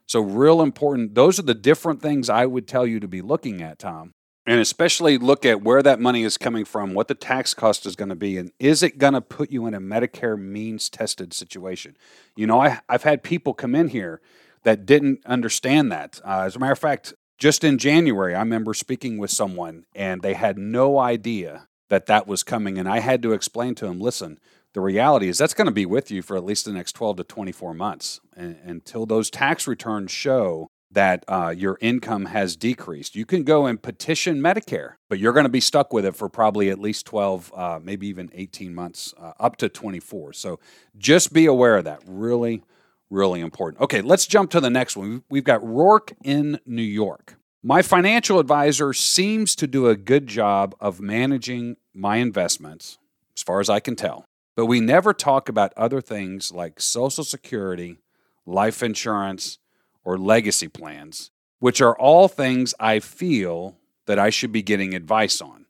So, 0.05 0.21
real 0.21 0.61
important. 0.61 1.15
Those 1.15 1.39
are 1.39 1.43
the 1.43 1.53
different 1.53 2.01
things 2.01 2.29
I 2.29 2.45
would 2.45 2.67
tell 2.67 2.85
you 2.85 2.99
to 2.99 3.07
be 3.07 3.21
looking 3.21 3.61
at, 3.61 3.79
Tom. 3.79 4.11
And 4.45 4.59
especially 4.59 5.17
look 5.17 5.45
at 5.45 5.61
where 5.61 5.81
that 5.81 6.01
money 6.01 6.23
is 6.23 6.37
coming 6.37 6.65
from, 6.65 6.93
what 6.93 7.07
the 7.07 7.15
tax 7.15 7.53
cost 7.53 7.85
is 7.85 7.95
going 7.95 8.09
to 8.09 8.15
be, 8.15 8.37
and 8.37 8.51
is 8.59 8.83
it 8.83 8.97
going 8.97 9.13
to 9.13 9.21
put 9.21 9.51
you 9.51 9.65
in 9.67 9.73
a 9.73 9.79
Medicare 9.79 10.37
means 10.37 10.89
tested 10.89 11.33
situation? 11.33 11.95
You 12.35 12.47
know, 12.47 12.59
I, 12.59 12.81
have 12.89 13.03
had 13.03 13.23
people 13.23 13.53
come 13.53 13.73
in 13.73 13.87
here 13.87 14.19
that 14.63 14.85
didn't 14.85 15.25
understand 15.25 15.93
that. 15.93 16.19
Uh, 16.25 16.41
as 16.41 16.57
a 16.57 16.59
matter 16.59 16.73
of 16.73 16.79
fact, 16.79 17.13
just 17.37 17.63
in 17.63 17.77
January, 17.77 18.35
I 18.35 18.39
remember 18.39 18.73
speaking 18.73 19.17
with 19.17 19.31
someone 19.31 19.85
and 19.95 20.21
they 20.21 20.33
had 20.33 20.57
no 20.57 20.99
idea 20.99 21.67
that 21.89 22.07
that 22.07 22.27
was 22.27 22.43
coming. 22.43 22.77
And 22.77 22.87
I 22.87 22.99
had 22.99 23.21
to 23.23 23.33
explain 23.33 23.75
to 23.75 23.85
them 23.85 23.99
listen, 23.99 24.39
the 24.73 24.81
reality 24.81 25.27
is 25.27 25.37
that's 25.37 25.53
going 25.53 25.67
to 25.67 25.71
be 25.71 25.85
with 25.85 26.11
you 26.11 26.21
for 26.21 26.35
at 26.35 26.43
least 26.43 26.65
the 26.65 26.73
next 26.73 26.93
12 26.93 27.17
to 27.17 27.23
24 27.23 27.73
months 27.73 28.19
and, 28.35 28.57
until 28.63 29.05
those 29.05 29.29
tax 29.29 29.67
returns 29.67 30.11
show 30.11 30.67
that 30.93 31.23
uh, 31.27 31.53
your 31.55 31.77
income 31.81 32.25
has 32.25 32.55
decreased. 32.55 33.15
You 33.15 33.25
can 33.25 33.43
go 33.43 33.65
and 33.65 33.81
petition 33.81 34.39
Medicare, 34.39 34.93
but 35.09 35.19
you're 35.19 35.33
going 35.33 35.45
to 35.45 35.49
be 35.49 35.59
stuck 35.59 35.91
with 35.91 36.05
it 36.05 36.15
for 36.15 36.29
probably 36.29 36.69
at 36.69 36.79
least 36.79 37.05
12, 37.07 37.51
uh, 37.55 37.79
maybe 37.81 38.07
even 38.07 38.29
18 38.33 38.73
months, 38.73 39.13
uh, 39.19 39.33
up 39.39 39.57
to 39.57 39.69
24. 39.69 40.33
So 40.33 40.59
just 40.97 41.33
be 41.33 41.45
aware 41.45 41.77
of 41.77 41.85
that. 41.85 42.01
Really, 42.05 42.63
really 43.09 43.41
important. 43.41 43.81
Okay, 43.81 44.01
let's 44.01 44.27
jump 44.27 44.51
to 44.51 44.59
the 44.59 44.69
next 44.69 44.95
one. 44.95 45.23
We've 45.29 45.43
got 45.43 45.65
Rourke 45.67 46.13
in 46.23 46.59
New 46.65 46.81
York. 46.83 47.37
My 47.63 47.81
financial 47.81 48.39
advisor 48.39 48.93
seems 48.93 49.55
to 49.55 49.67
do 49.67 49.87
a 49.87 49.95
good 49.95 50.27
job 50.27 50.75
of 50.79 50.99
managing 50.99 51.77
my 51.93 52.17
investments, 52.17 52.97
as 53.35 53.41
far 53.41 53.61
as 53.61 53.69
I 53.69 53.79
can 53.79 53.95
tell. 53.95 54.25
But 54.55 54.67
we 54.67 54.79
never 54.79 55.13
talk 55.13 55.49
about 55.49 55.73
other 55.75 56.01
things 56.01 56.51
like 56.51 56.79
Social 56.79 57.23
Security, 57.23 57.99
life 58.45 58.83
insurance, 58.83 59.57
or 60.03 60.17
legacy 60.17 60.67
plans, 60.67 61.31
which 61.59 61.81
are 61.81 61.97
all 61.97 62.27
things 62.27 62.75
I 62.79 62.99
feel 62.99 63.77
that 64.05 64.19
I 64.19 64.29
should 64.29 64.51
be 64.51 64.61
getting 64.61 64.93
advice 64.93 65.41
on. 65.41 65.65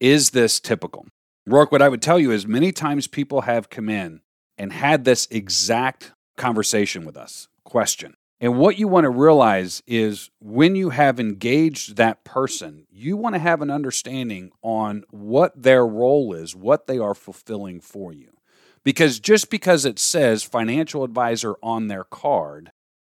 Is 0.00 0.30
this 0.30 0.60
typical? 0.60 1.06
Rourke, 1.46 1.72
what 1.72 1.82
I 1.82 1.88
would 1.88 2.02
tell 2.02 2.18
you 2.18 2.30
is 2.30 2.46
many 2.46 2.72
times 2.72 3.06
people 3.06 3.42
have 3.42 3.70
come 3.70 3.88
in 3.88 4.20
and 4.58 4.72
had 4.72 5.04
this 5.04 5.26
exact 5.30 6.12
conversation 6.36 7.04
with 7.04 7.16
us. 7.16 7.48
Question 7.64 8.16
and 8.44 8.58
what 8.58 8.78
you 8.78 8.88
want 8.88 9.04
to 9.04 9.10
realize 9.10 9.82
is 9.86 10.28
when 10.38 10.76
you 10.76 10.90
have 10.90 11.18
engaged 11.18 11.96
that 11.96 12.24
person, 12.24 12.86
you 12.90 13.16
want 13.16 13.34
to 13.34 13.38
have 13.38 13.62
an 13.62 13.70
understanding 13.70 14.50
on 14.60 15.02
what 15.08 15.62
their 15.62 15.86
role 15.86 16.34
is, 16.34 16.54
what 16.54 16.86
they 16.86 16.98
are 16.98 17.14
fulfilling 17.14 17.80
for 17.80 18.12
you. 18.12 18.36
Because 18.84 19.18
just 19.18 19.48
because 19.48 19.86
it 19.86 19.98
says 19.98 20.42
financial 20.42 21.04
advisor 21.04 21.54
on 21.62 21.88
their 21.88 22.04
card 22.04 22.70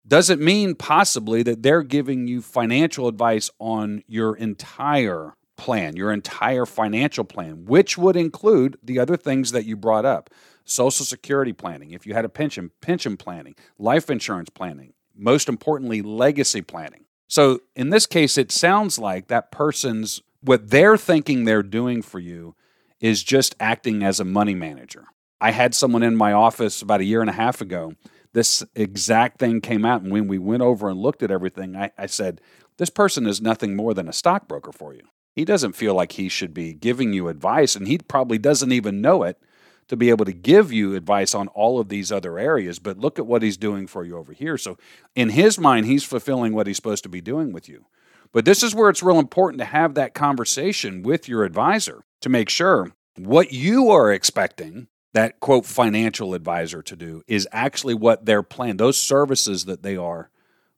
doesn't 0.06 0.40
mean 0.40 0.76
possibly 0.76 1.42
that 1.42 1.64
they're 1.64 1.82
giving 1.82 2.28
you 2.28 2.40
financial 2.40 3.08
advice 3.08 3.50
on 3.58 4.04
your 4.06 4.36
entire 4.36 5.34
plan, 5.56 5.96
your 5.96 6.12
entire 6.12 6.66
financial 6.66 7.24
plan, 7.24 7.64
which 7.64 7.98
would 7.98 8.14
include 8.14 8.78
the 8.80 9.00
other 9.00 9.16
things 9.16 9.50
that 9.50 9.64
you 9.64 9.74
brought 9.74 10.04
up 10.04 10.30
social 10.66 11.06
security 11.06 11.52
planning, 11.52 11.92
if 11.92 12.06
you 12.06 12.14
had 12.14 12.24
a 12.24 12.28
pension, 12.28 12.70
pension 12.80 13.16
planning, 13.16 13.54
life 13.78 14.10
insurance 14.10 14.50
planning, 14.50 14.92
most 15.16 15.48
importantly, 15.48 16.02
legacy 16.02 16.62
planning. 16.62 17.04
So 17.28 17.60
in 17.74 17.90
this 17.90 18.06
case, 18.06 18.38
it 18.38 18.52
sounds 18.52 18.98
like 18.98 19.28
that 19.28 19.50
person's 19.50 20.22
what 20.40 20.70
they're 20.70 20.96
thinking 20.96 21.44
they're 21.44 21.62
doing 21.62 22.02
for 22.02 22.18
you 22.18 22.54
is 23.00 23.24
just 23.24 23.56
acting 23.58 24.02
as 24.02 24.20
a 24.20 24.24
money 24.24 24.54
manager. 24.54 25.06
I 25.40 25.50
had 25.50 25.74
someone 25.74 26.02
in 26.02 26.16
my 26.16 26.32
office 26.32 26.82
about 26.82 27.00
a 27.00 27.04
year 27.04 27.20
and 27.20 27.28
a 27.28 27.34
half 27.34 27.60
ago. 27.60 27.94
This 28.32 28.62
exact 28.74 29.38
thing 29.38 29.60
came 29.60 29.84
out. 29.84 30.02
And 30.02 30.12
when 30.12 30.28
we 30.28 30.38
went 30.38 30.62
over 30.62 30.88
and 30.88 31.00
looked 31.00 31.22
at 31.22 31.30
everything, 31.30 31.76
I, 31.76 31.90
I 31.98 32.06
said, 32.06 32.40
this 32.78 32.90
person 32.90 33.26
is 33.26 33.40
nothing 33.40 33.74
more 33.74 33.92
than 33.92 34.08
a 34.08 34.12
stockbroker 34.12 34.72
for 34.72 34.94
you. 34.94 35.02
He 35.34 35.44
doesn't 35.44 35.72
feel 35.72 35.94
like 35.94 36.12
he 36.12 36.28
should 36.28 36.54
be 36.54 36.72
giving 36.72 37.12
you 37.12 37.28
advice, 37.28 37.76
and 37.76 37.86
he 37.86 37.98
probably 37.98 38.38
doesn't 38.38 38.72
even 38.72 39.00
know 39.02 39.22
it 39.22 39.38
to 39.88 39.96
be 39.96 40.10
able 40.10 40.24
to 40.24 40.32
give 40.32 40.72
you 40.72 40.94
advice 40.94 41.34
on 41.34 41.48
all 41.48 41.78
of 41.78 41.88
these 41.88 42.10
other 42.10 42.38
areas. 42.38 42.78
But 42.78 42.98
look 42.98 43.18
at 43.18 43.26
what 43.26 43.42
he's 43.42 43.56
doing 43.56 43.86
for 43.86 44.04
you 44.04 44.16
over 44.16 44.32
here. 44.32 44.58
So, 44.58 44.78
in 45.14 45.30
his 45.30 45.58
mind, 45.58 45.86
he's 45.86 46.04
fulfilling 46.04 46.52
what 46.52 46.66
he's 46.66 46.76
supposed 46.76 47.04
to 47.04 47.08
be 47.08 47.20
doing 47.20 47.52
with 47.52 47.68
you. 47.68 47.86
But 48.32 48.44
this 48.44 48.62
is 48.62 48.74
where 48.74 48.90
it's 48.90 49.02
real 49.02 49.18
important 49.18 49.60
to 49.60 49.66
have 49.66 49.94
that 49.94 50.14
conversation 50.14 51.02
with 51.02 51.28
your 51.28 51.44
advisor 51.44 52.04
to 52.20 52.28
make 52.28 52.48
sure 52.48 52.92
what 53.16 53.52
you 53.52 53.90
are 53.90 54.12
expecting 54.12 54.88
that 55.14 55.40
quote 55.40 55.64
financial 55.64 56.34
advisor 56.34 56.82
to 56.82 56.94
do 56.94 57.22
is 57.26 57.48
actually 57.50 57.94
what 57.94 58.26
they're 58.26 58.42
planning, 58.42 58.76
those 58.76 58.98
services 58.98 59.64
that 59.64 59.82
they 59.82 59.96
are 59.96 60.30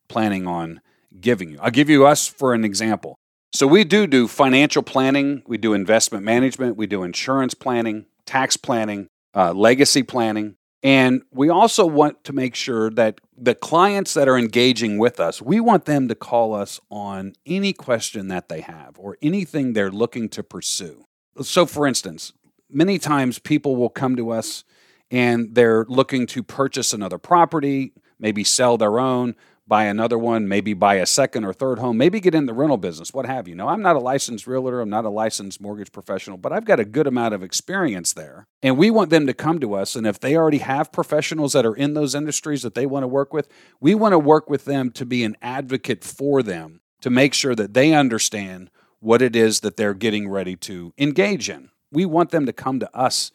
planning 0.07 0.47
on 0.47 0.79
giving 1.19 1.49
you. 1.49 1.59
I'll 1.61 1.71
give 1.71 1.89
you 1.89 2.05
us 2.05 2.27
for 2.27 2.53
an 2.53 2.63
example. 2.63 3.19
So 3.51 3.67
we 3.67 3.83
do 3.83 4.07
do 4.07 4.27
financial 4.27 4.83
planning, 4.83 5.43
we 5.45 5.57
do 5.57 5.73
investment 5.73 6.23
management, 6.23 6.77
we 6.77 6.87
do 6.87 7.03
insurance 7.03 7.53
planning, 7.53 8.05
tax 8.29 8.55
planning, 8.55 9.07
uh, 9.33 9.51
legacy 9.53 10.03
planning, 10.03 10.55
and 10.83 11.23
we 11.31 11.49
also 11.49 11.85
want 11.85 12.23
to 12.25 12.33
make 12.33 12.53
sure 12.53 12.91
that 12.91 13.19
the 13.35 13.55
clients 13.55 14.13
that 14.13 14.27
are 14.29 14.37
engaging 14.37 14.99
with 14.99 15.19
us, 15.19 15.41
we 15.41 15.59
want 15.59 15.85
them 15.85 16.07
to 16.07 16.15
call 16.15 16.53
us 16.53 16.79
on 16.91 17.33
any 17.45 17.73
question 17.73 18.27
that 18.27 18.47
they 18.47 18.61
have 18.61 18.97
or 18.99 19.17
anything 19.21 19.73
they're 19.73 19.91
looking 19.91 20.29
to 20.29 20.43
pursue. 20.43 21.05
So, 21.41 21.65
for 21.65 21.87
instance, 21.87 22.31
many 22.69 22.99
times 22.99 23.39
people 23.39 23.75
will 23.75 23.89
come 23.89 24.15
to 24.15 24.29
us 24.29 24.63
and 25.09 25.55
they're 25.55 25.85
looking 25.89 26.27
to 26.27 26.43
purchase 26.43 26.93
another 26.93 27.17
property, 27.17 27.93
maybe 28.19 28.43
sell 28.43 28.77
their 28.77 28.99
own, 28.99 29.35
buy 29.69 29.85
another 29.85 30.17
one, 30.17 30.47
maybe 30.47 30.73
buy 30.73 30.95
a 30.95 31.05
second 31.05 31.45
or 31.45 31.53
third 31.53 31.77
home, 31.77 31.95
maybe 31.95 32.19
get 32.19 32.33
in 32.33 32.47
the 32.47 32.53
rental 32.53 32.75
business, 32.75 33.13
what 33.13 33.27
have 33.27 33.47
you. 33.47 33.53
Now, 33.53 33.69
I'm 33.69 33.83
not 33.83 33.95
a 33.95 33.99
licensed 33.99 34.47
realtor, 34.47 34.81
I'm 34.81 34.89
not 34.89 35.05
a 35.05 35.09
licensed 35.09 35.61
mortgage 35.61 35.91
professional, 35.91 36.37
but 36.37 36.51
I've 36.51 36.65
got 36.65 36.79
a 36.79 36.85
good 36.85 37.05
amount 37.05 37.35
of 37.35 37.43
experience 37.43 38.11
there. 38.11 38.47
And 38.63 38.77
we 38.77 38.89
want 38.89 39.11
them 39.11 39.27
to 39.27 39.33
come 39.33 39.59
to 39.59 39.75
us. 39.75 39.95
And 39.95 40.07
if 40.07 40.19
they 40.19 40.35
already 40.35 40.57
have 40.57 40.91
professionals 40.91 41.53
that 41.53 41.67
are 41.67 41.75
in 41.75 41.93
those 41.93 42.15
industries 42.15 42.63
that 42.63 42.73
they 42.73 42.87
want 42.87 43.03
to 43.03 43.07
work 43.07 43.31
with, 43.31 43.47
we 43.79 43.93
want 43.93 44.13
to 44.13 44.19
work 44.19 44.49
with 44.49 44.65
them 44.65 44.89
to 44.91 45.05
be 45.05 45.23
an 45.23 45.37
advocate 45.41 46.03
for 46.03 46.41
them 46.41 46.81
to 47.01 47.11
make 47.11 47.35
sure 47.35 47.53
that 47.53 47.75
they 47.75 47.93
understand 47.93 48.71
what 48.99 49.21
it 49.21 49.35
is 49.35 49.59
that 49.59 49.77
they're 49.77 49.93
getting 49.93 50.27
ready 50.27 50.55
to 50.55 50.93
engage 50.97 51.47
in. 51.47 51.69
We 51.91 52.05
want 52.05 52.31
them 52.31 52.47
to 52.47 52.53
come 52.53 52.79
to 52.79 52.97
us 52.97 53.31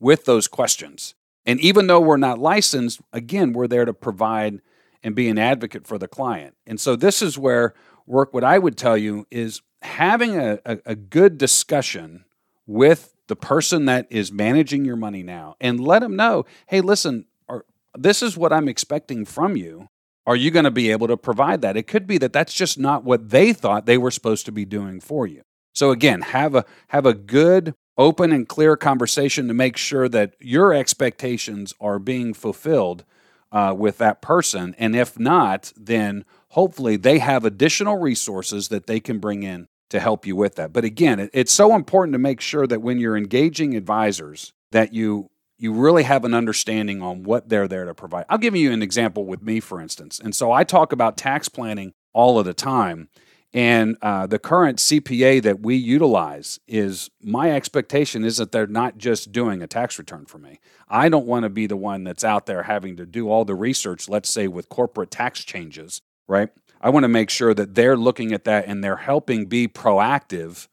with 0.00 0.24
those 0.24 0.48
questions. 0.48 1.14
And 1.46 1.60
even 1.60 1.86
though 1.86 2.00
we're 2.00 2.16
not 2.16 2.40
licensed, 2.40 3.00
again, 3.12 3.52
we're 3.52 3.68
there 3.68 3.84
to 3.84 3.94
provide 3.94 4.60
and 5.06 5.14
be 5.14 5.28
an 5.28 5.38
advocate 5.38 5.86
for 5.86 5.98
the 5.98 6.08
client. 6.08 6.56
And 6.66 6.80
so 6.80 6.96
this 6.96 7.22
is 7.22 7.38
where 7.38 7.74
Rourke, 8.08 8.34
what 8.34 8.42
I 8.42 8.58
would 8.58 8.76
tell 8.76 8.96
you 8.98 9.24
is 9.30 9.62
having 9.80 10.36
a, 10.36 10.58
a, 10.66 10.78
a 10.84 10.94
good 10.96 11.38
discussion 11.38 12.24
with 12.66 13.14
the 13.28 13.36
person 13.36 13.84
that 13.84 14.08
is 14.10 14.32
managing 14.32 14.84
your 14.84 14.96
money 14.96 15.22
now 15.22 15.54
and 15.60 15.78
let 15.78 16.00
them 16.00 16.16
know 16.16 16.44
hey, 16.66 16.80
listen, 16.80 17.26
are, 17.48 17.64
this 17.94 18.20
is 18.20 18.36
what 18.36 18.52
I'm 18.52 18.68
expecting 18.68 19.24
from 19.24 19.56
you. 19.56 19.88
Are 20.26 20.34
you 20.34 20.50
going 20.50 20.64
to 20.64 20.72
be 20.72 20.90
able 20.90 21.06
to 21.06 21.16
provide 21.16 21.62
that? 21.62 21.76
It 21.76 21.86
could 21.86 22.08
be 22.08 22.18
that 22.18 22.32
that's 22.32 22.52
just 22.52 22.76
not 22.76 23.04
what 23.04 23.30
they 23.30 23.52
thought 23.52 23.86
they 23.86 23.98
were 23.98 24.10
supposed 24.10 24.44
to 24.46 24.52
be 24.52 24.64
doing 24.64 24.98
for 24.98 25.24
you. 25.24 25.42
So 25.72 25.92
again, 25.92 26.22
have 26.22 26.56
a 26.56 26.64
have 26.88 27.06
a 27.06 27.14
good 27.14 27.74
open 27.96 28.32
and 28.32 28.48
clear 28.48 28.76
conversation 28.76 29.46
to 29.46 29.54
make 29.54 29.76
sure 29.76 30.08
that 30.08 30.34
your 30.40 30.74
expectations 30.74 31.74
are 31.80 32.00
being 32.00 32.34
fulfilled 32.34 33.04
uh, 33.52 33.74
with 33.76 33.98
that 33.98 34.20
person. 34.20 34.74
And 34.78 34.94
if 34.94 35.18
not, 35.18 35.72
then 35.76 36.24
hopefully 36.50 36.96
they 36.96 37.18
have 37.18 37.44
additional 37.44 37.96
resources 37.98 38.68
that 38.68 38.86
they 38.86 39.00
can 39.00 39.18
bring 39.18 39.42
in 39.42 39.68
to 39.90 40.00
help 40.00 40.26
you 40.26 40.34
with 40.34 40.56
that. 40.56 40.72
But 40.72 40.84
again, 40.84 41.30
it's 41.32 41.52
so 41.52 41.74
important 41.74 42.14
to 42.14 42.18
make 42.18 42.40
sure 42.40 42.66
that 42.66 42.82
when 42.82 42.98
you're 42.98 43.16
engaging 43.16 43.76
advisors, 43.76 44.52
that 44.72 44.92
you 44.92 45.30
you 45.58 45.72
really 45.72 46.02
have 46.02 46.26
an 46.26 46.34
understanding 46.34 47.00
on 47.00 47.22
what 47.22 47.48
they're 47.48 47.66
there 47.66 47.86
to 47.86 47.94
provide. 47.94 48.26
I'll 48.28 48.36
give 48.36 48.54
you 48.54 48.72
an 48.72 48.82
example 48.82 49.24
with 49.24 49.42
me, 49.42 49.58
for 49.60 49.80
instance. 49.80 50.20
And 50.22 50.34
so 50.34 50.52
I 50.52 50.64
talk 50.64 50.92
about 50.92 51.16
tax 51.16 51.48
planning 51.48 51.94
all 52.12 52.38
of 52.38 52.44
the 52.44 52.52
time. 52.52 53.08
And 53.56 53.96
uh, 54.02 54.26
the 54.26 54.38
current 54.38 54.78
CPA 54.78 55.42
that 55.42 55.60
we 55.60 55.76
utilize 55.76 56.60
is 56.68 57.08
my 57.22 57.50
expectation 57.50 58.22
is 58.22 58.36
that 58.36 58.52
they're 58.52 58.66
not 58.66 58.98
just 58.98 59.32
doing 59.32 59.62
a 59.62 59.66
tax 59.66 59.98
return 59.98 60.26
for 60.26 60.36
me. 60.36 60.60
I 60.90 61.08
don't 61.08 61.24
want 61.24 61.44
to 61.44 61.48
be 61.48 61.66
the 61.66 61.76
one 61.76 62.04
that's 62.04 62.22
out 62.22 62.44
there 62.44 62.64
having 62.64 62.98
to 62.98 63.06
do 63.06 63.30
all 63.30 63.46
the 63.46 63.54
research, 63.54 64.10
let's 64.10 64.28
say 64.28 64.46
with 64.46 64.68
corporate 64.68 65.10
tax 65.10 65.42
changes, 65.42 66.02
right? 66.28 66.50
I 66.82 66.90
want 66.90 67.04
to 67.04 67.08
make 67.08 67.30
sure 67.30 67.54
that 67.54 67.74
they're 67.74 67.96
looking 67.96 68.32
at 68.32 68.44
that 68.44 68.66
and 68.66 68.84
they're 68.84 68.96
helping 68.96 69.46
be 69.46 69.68
proactive 69.68 70.68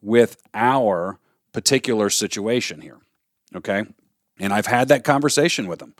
with 0.00 0.38
our 0.54 1.18
particular 1.52 2.08
situation 2.08 2.80
here. 2.80 3.00
Okay. 3.54 3.84
And 4.40 4.54
I've 4.54 4.68
had 4.68 4.88
that 4.88 5.04
conversation 5.04 5.66
with 5.66 5.80
them, 5.80 5.94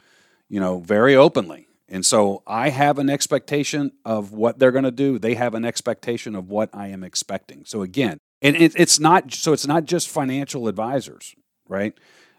you 0.49 0.59
know, 0.59 0.79
very 0.79 1.15
openly. 1.15 1.67
And 1.93 2.03
so 2.03 2.41
I 2.47 2.69
have 2.69 2.97
an 2.97 3.07
expectation 3.07 3.91
of 4.03 4.33
what 4.33 4.57
they're 4.57 4.71
going 4.71 4.83
to 4.83 4.89
do. 4.89 5.19
They 5.19 5.35
have 5.35 5.53
an 5.53 5.63
expectation 5.63 6.33
of 6.35 6.49
what 6.49 6.71
I 6.73 6.87
am 6.87 7.03
expecting. 7.03 7.65
So 7.65 7.83
again, 7.83 8.17
and 8.41 8.55
it, 8.55 8.73
it's 8.75 8.99
not 8.99 9.31
so 9.31 9.53
it's 9.53 9.67
not 9.67 9.85
just 9.85 10.09
financial 10.09 10.67
advisors, 10.67 11.35
right? 11.69 11.93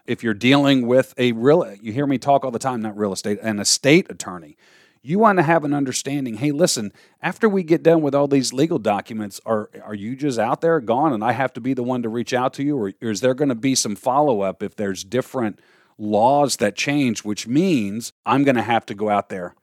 If 0.05 0.23
you're 0.23 0.33
dealing 0.33 0.87
with 0.87 1.13
a 1.17 1.31
real, 1.31 1.73
you 1.81 1.93
hear 1.93 2.05
me 2.05 2.17
talk 2.17 2.43
all 2.43 2.51
the 2.51 2.59
time, 2.59 2.81
not 2.81 2.97
real 2.97 3.13
estate, 3.13 3.39
an 3.41 3.59
estate 3.59 4.11
attorney. 4.11 4.57
You 5.01 5.19
want 5.19 5.39
to 5.39 5.43
have 5.43 5.63
an 5.63 5.73
understanding. 5.73 6.35
Hey, 6.35 6.51
listen, 6.51 6.91
after 7.21 7.47
we 7.47 7.63
get 7.63 7.81
done 7.81 8.01
with 8.01 8.13
all 8.13 8.27
these 8.27 8.51
legal 8.51 8.77
documents, 8.77 9.39
are 9.45 9.69
are 9.85 9.95
you 9.95 10.17
just 10.17 10.37
out 10.37 10.59
there 10.59 10.81
gone, 10.81 11.13
and 11.13 11.23
I 11.23 11.31
have 11.31 11.53
to 11.53 11.61
be 11.61 11.73
the 11.73 11.81
one 11.81 12.03
to 12.03 12.09
reach 12.09 12.33
out 12.33 12.53
to 12.55 12.63
you, 12.63 12.77
or, 12.77 12.91
or 13.01 13.09
is 13.09 13.21
there 13.21 13.33
going 13.33 13.49
to 13.49 13.55
be 13.55 13.73
some 13.73 13.95
follow 13.95 14.41
up 14.41 14.61
if 14.61 14.75
there's 14.75 15.05
different 15.05 15.61
laws 15.97 16.57
that 16.57 16.75
change, 16.75 17.23
which 17.23 17.47
means 17.47 18.13
I'm 18.25 18.43
going 18.43 18.55
to 18.55 18.61
have 18.61 18.85
to 18.87 18.95
go 18.95 19.09
out 19.09 19.29
there 19.29 19.55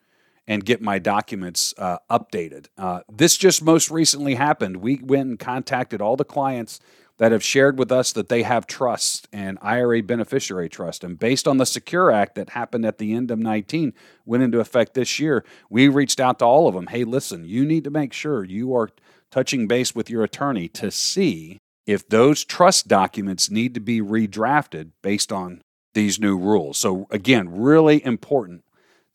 and 0.47 0.65
get 0.65 0.83
my 0.83 0.99
documents 0.99 1.73
uh, 1.79 1.99
updated. 2.11 2.67
Uh, 2.77 3.01
this 3.11 3.37
just 3.37 3.63
most 3.63 3.91
recently 3.91 4.35
happened. 4.35 4.79
We 4.79 4.97
went 5.03 5.29
and 5.29 5.39
contacted 5.39 6.01
all 6.01 6.17
the 6.17 6.25
clients 6.25 6.81
that 7.19 7.31
have 7.31 7.45
shared 7.45 7.79
with 7.79 7.93
us 7.93 8.13
that 8.13 8.29
they 8.29 8.43
have 8.43 8.67
trust 8.67 9.29
and 9.33 9.59
IRA 9.63 10.03
beneficiary 10.03 10.69
trust. 10.69 11.05
And 11.05 11.19
based 11.19 11.47
on 11.47 11.59
the 11.59 11.67
Secure 11.67 12.11
Act 12.11 12.35
that 12.35 12.51
happened 12.51 12.85
at 12.85 12.99
the 12.99 13.13
end 13.15 13.31
of 13.31 13.39
19, 13.39 13.93
went 14.25 14.43
into 14.43 14.59
effect 14.59 14.95
this 14.95 15.21
year, 15.21 15.45
we 15.71 15.89
reached 15.89 16.19
out 16.19 16.41
to 16.41 16.45
all 16.45 16.67
of 16.67 16.75
them. 16.75 16.89
Hey, 16.89 17.05
listen, 17.05 17.45
you 17.45 17.65
need 17.65 17.85
to 17.85 17.91
make 17.91 18.13
sure 18.13 18.43
you 18.45 18.75
are 18.75 18.91
touching 19.31 19.69
base 19.69 19.95
with 19.95 20.11
your 20.11 20.25
attorney 20.25 20.69
to 20.69 20.91
see 20.91 21.59
if 21.87 22.09
those 22.09 22.45
trust 22.45 22.89
documents 22.89 23.51
need 23.51 23.75
to 23.75 23.81
be 23.81 24.01
redrafted 24.01 24.91
based 25.03 25.33
on 25.33 25.63
these 25.95 26.19
new 26.21 26.37
rules. 26.37 26.79
So, 26.79 27.07
again, 27.11 27.61
really 27.61 28.05
important 28.05 28.65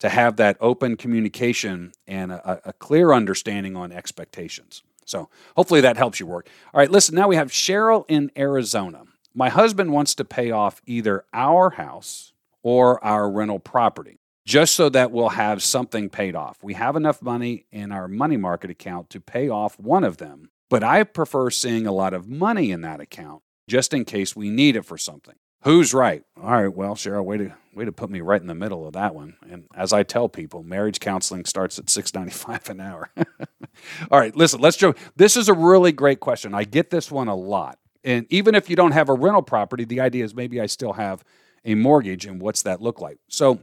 to 0.00 0.08
have 0.08 0.36
that 0.36 0.56
open 0.60 0.96
communication 0.96 1.92
and 2.06 2.30
a, 2.32 2.68
a, 2.68 2.72
clear 2.72 3.12
understanding 3.12 3.76
on 3.76 3.90
expectations. 3.90 4.82
So, 5.04 5.28
hopefully 5.56 5.80
that 5.80 5.96
helps 5.96 6.20
you 6.20 6.26
Rourke. 6.26 6.48
All 6.72 6.78
right, 6.78 6.90
listen, 6.90 7.14
now 7.14 7.28
we 7.28 7.36
have 7.36 7.50
Cheryl 7.50 8.04
in 8.08 8.30
Arizona. 8.36 9.04
My 9.34 9.48
husband 9.48 9.92
wants 9.92 10.14
to 10.16 10.24
pay 10.24 10.50
off 10.50 10.80
either 10.86 11.24
our 11.32 11.70
house 11.70 12.32
or 12.62 13.02
our 13.04 13.30
rental 13.30 13.58
property 13.58 14.18
just 14.48 14.74
so 14.74 14.88
that 14.88 15.12
we'll 15.12 15.28
have 15.28 15.62
something 15.62 16.08
paid 16.08 16.34
off. 16.34 16.56
We 16.62 16.72
have 16.74 16.96
enough 16.96 17.20
money 17.20 17.66
in 17.70 17.92
our 17.92 18.08
money 18.08 18.38
market 18.38 18.70
account 18.70 19.10
to 19.10 19.20
pay 19.20 19.50
off 19.50 19.78
one 19.78 20.04
of 20.04 20.16
them, 20.16 20.48
but 20.70 20.82
I 20.82 21.04
prefer 21.04 21.50
seeing 21.50 21.86
a 21.86 21.92
lot 21.92 22.14
of 22.14 22.28
money 22.28 22.70
in 22.70 22.80
that 22.80 22.98
account 22.98 23.42
just 23.68 23.92
in 23.92 24.06
case 24.06 24.34
we 24.34 24.48
need 24.48 24.74
it 24.74 24.86
for 24.86 24.96
something. 24.96 25.34
Who's 25.62 25.92
right? 25.92 26.22
All 26.40 26.50
right, 26.50 26.72
well, 26.72 26.94
Cheryl, 26.94 27.24
way 27.24 27.38
to 27.38 27.54
way 27.74 27.84
to 27.84 27.92
put 27.92 28.10
me 28.10 28.20
right 28.20 28.40
in 28.40 28.48
the 28.48 28.54
middle 28.54 28.86
of 28.86 28.94
that 28.94 29.14
one. 29.14 29.36
And 29.48 29.64
as 29.74 29.92
I 29.92 30.02
tell 30.02 30.28
people, 30.28 30.62
marriage 30.62 30.98
counseling 31.00 31.44
starts 31.44 31.78
at 31.78 31.90
six 31.90 32.14
ninety 32.14 32.32
five 32.32 32.68
an 32.68 32.80
hour. 32.80 33.10
All 34.10 34.18
right, 34.18 34.34
listen, 34.36 34.60
let's 34.60 34.76
jump. 34.76 34.98
This 35.16 35.36
is 35.36 35.48
a 35.48 35.54
really 35.54 35.92
great 35.92 36.20
question. 36.20 36.54
I 36.54 36.64
get 36.64 36.90
this 36.90 37.10
one 37.10 37.28
a 37.28 37.34
lot. 37.34 37.78
And 38.04 38.26
even 38.30 38.54
if 38.54 38.70
you 38.70 38.76
don't 38.76 38.92
have 38.92 39.08
a 39.08 39.14
rental 39.14 39.42
property, 39.42 39.84
the 39.84 40.00
idea 40.00 40.24
is 40.24 40.34
maybe 40.34 40.60
I 40.60 40.66
still 40.66 40.94
have 40.94 41.24
a 41.64 41.74
mortgage, 41.74 42.26
and 42.26 42.40
what's 42.40 42.62
that 42.62 42.80
look 42.80 43.00
like? 43.00 43.18
So 43.28 43.60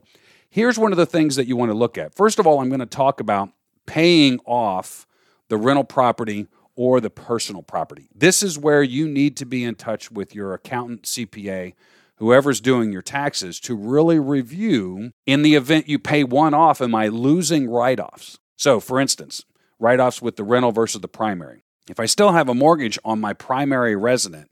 here's 0.49 0.77
one 0.77 0.91
of 0.91 0.97
the 0.97 1.05
things 1.05 1.37
that 1.37 1.47
you 1.47 1.55
want 1.55 1.71
to 1.71 1.77
look 1.77 1.97
at. 1.97 2.13
First 2.13 2.37
of 2.37 2.45
all, 2.45 2.59
I'm 2.59 2.69
going 2.69 2.81
to 2.81 2.85
talk 2.85 3.21
about 3.21 3.49
paying 3.85 4.39
off 4.45 5.07
the 5.47 5.57
rental 5.57 5.85
property 5.85 6.47
or 6.75 6.99
the 6.99 7.09
personal 7.09 7.63
property. 7.63 8.09
This 8.13 8.43
is 8.43 8.57
where 8.57 8.83
you 8.83 9.07
need 9.07 9.37
to 9.37 9.45
be 9.45 9.63
in 9.63 9.75
touch 9.75 10.11
with 10.11 10.35
your 10.35 10.53
accountant, 10.53 11.03
CPA, 11.03 11.73
whoever's 12.17 12.61
doing 12.61 12.91
your 12.91 13.01
taxes 13.01 13.59
to 13.61 13.75
really 13.75 14.19
review 14.19 15.11
in 15.25 15.41
the 15.41 15.55
event 15.55 15.89
you 15.89 15.99
pay 15.99 16.23
one 16.23 16.53
off, 16.53 16.81
am 16.81 16.95
I 16.95 17.07
losing 17.07 17.69
write 17.69 17.99
offs? 17.99 18.39
So, 18.55 18.79
for 18.79 18.99
instance, 18.99 19.43
write 19.79 19.99
offs 19.99 20.21
with 20.21 20.35
the 20.35 20.43
rental 20.43 20.71
versus 20.71 21.01
the 21.01 21.07
primary. 21.07 21.63
If 21.89 21.99
I 21.99 22.05
still 22.05 22.31
have 22.31 22.49
a 22.49 22.55
mortgage 22.55 22.97
on 23.05 23.21
my 23.21 23.33
primary 23.33 23.95
resident 23.95 24.49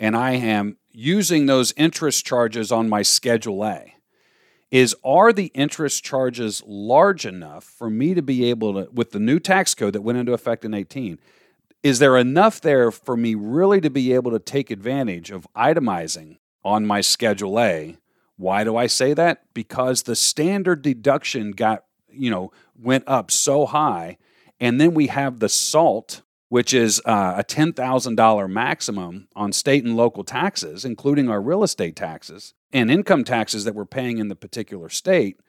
and 0.00 0.16
I 0.16 0.32
am 0.32 0.76
using 0.90 1.46
those 1.46 1.72
interest 1.76 2.26
charges 2.26 2.72
on 2.72 2.88
my 2.88 3.02
Schedule 3.02 3.64
A, 3.64 3.94
is 4.70 4.96
are 5.04 5.32
the 5.32 5.52
interest 5.54 6.02
charges 6.02 6.62
large 6.66 7.24
enough 7.24 7.62
for 7.62 7.88
me 7.88 8.12
to 8.12 8.22
be 8.22 8.44
able 8.46 8.74
to 8.74 8.90
with 8.90 9.12
the 9.12 9.20
new 9.20 9.38
tax 9.38 9.72
code 9.72 9.92
that 9.92 10.02
went 10.02 10.18
into 10.18 10.32
effect 10.32 10.64
in 10.64 10.74
18 10.74 11.18
is 11.84 11.98
there 11.98 12.16
enough 12.16 12.62
there 12.62 12.90
for 12.90 13.16
me 13.16 13.34
really 13.34 13.80
to 13.82 13.90
be 13.90 14.14
able 14.14 14.30
to 14.30 14.38
take 14.38 14.70
advantage 14.70 15.30
of 15.30 15.46
itemizing 15.54 16.38
on 16.64 16.86
my 16.86 17.02
schedule 17.02 17.60
A? 17.60 17.98
Why 18.36 18.64
do 18.64 18.76
I 18.76 18.88
say 18.88 19.12
that? 19.12 19.44
Because 19.52 20.02
the 20.02 20.16
standard 20.16 20.82
deduction 20.82 21.52
got 21.52 21.84
you 22.10 22.30
know 22.30 22.50
went 22.74 23.04
up 23.06 23.30
so 23.30 23.66
high 23.66 24.16
and 24.58 24.80
then 24.80 24.94
we 24.94 25.08
have 25.08 25.38
the 25.38 25.48
SALT 25.48 26.22
which 26.50 26.72
is 26.72 27.02
uh, 27.04 27.34
a 27.36 27.42
$10,000 27.42 28.48
maximum 28.48 29.26
on 29.34 29.52
state 29.52 29.82
and 29.82 29.96
local 29.96 30.22
taxes, 30.22 30.84
including 30.84 31.28
our 31.28 31.40
real 31.40 31.64
estate 31.64 31.96
taxes 31.96 32.54
and 32.72 32.92
income 32.92 33.24
taxes 33.24 33.64
that 33.64 33.74
we're 33.74 33.84
paying 33.84 34.18
in 34.18 34.28
the 34.28 34.36
particular 34.36 34.88
state, 34.88 35.40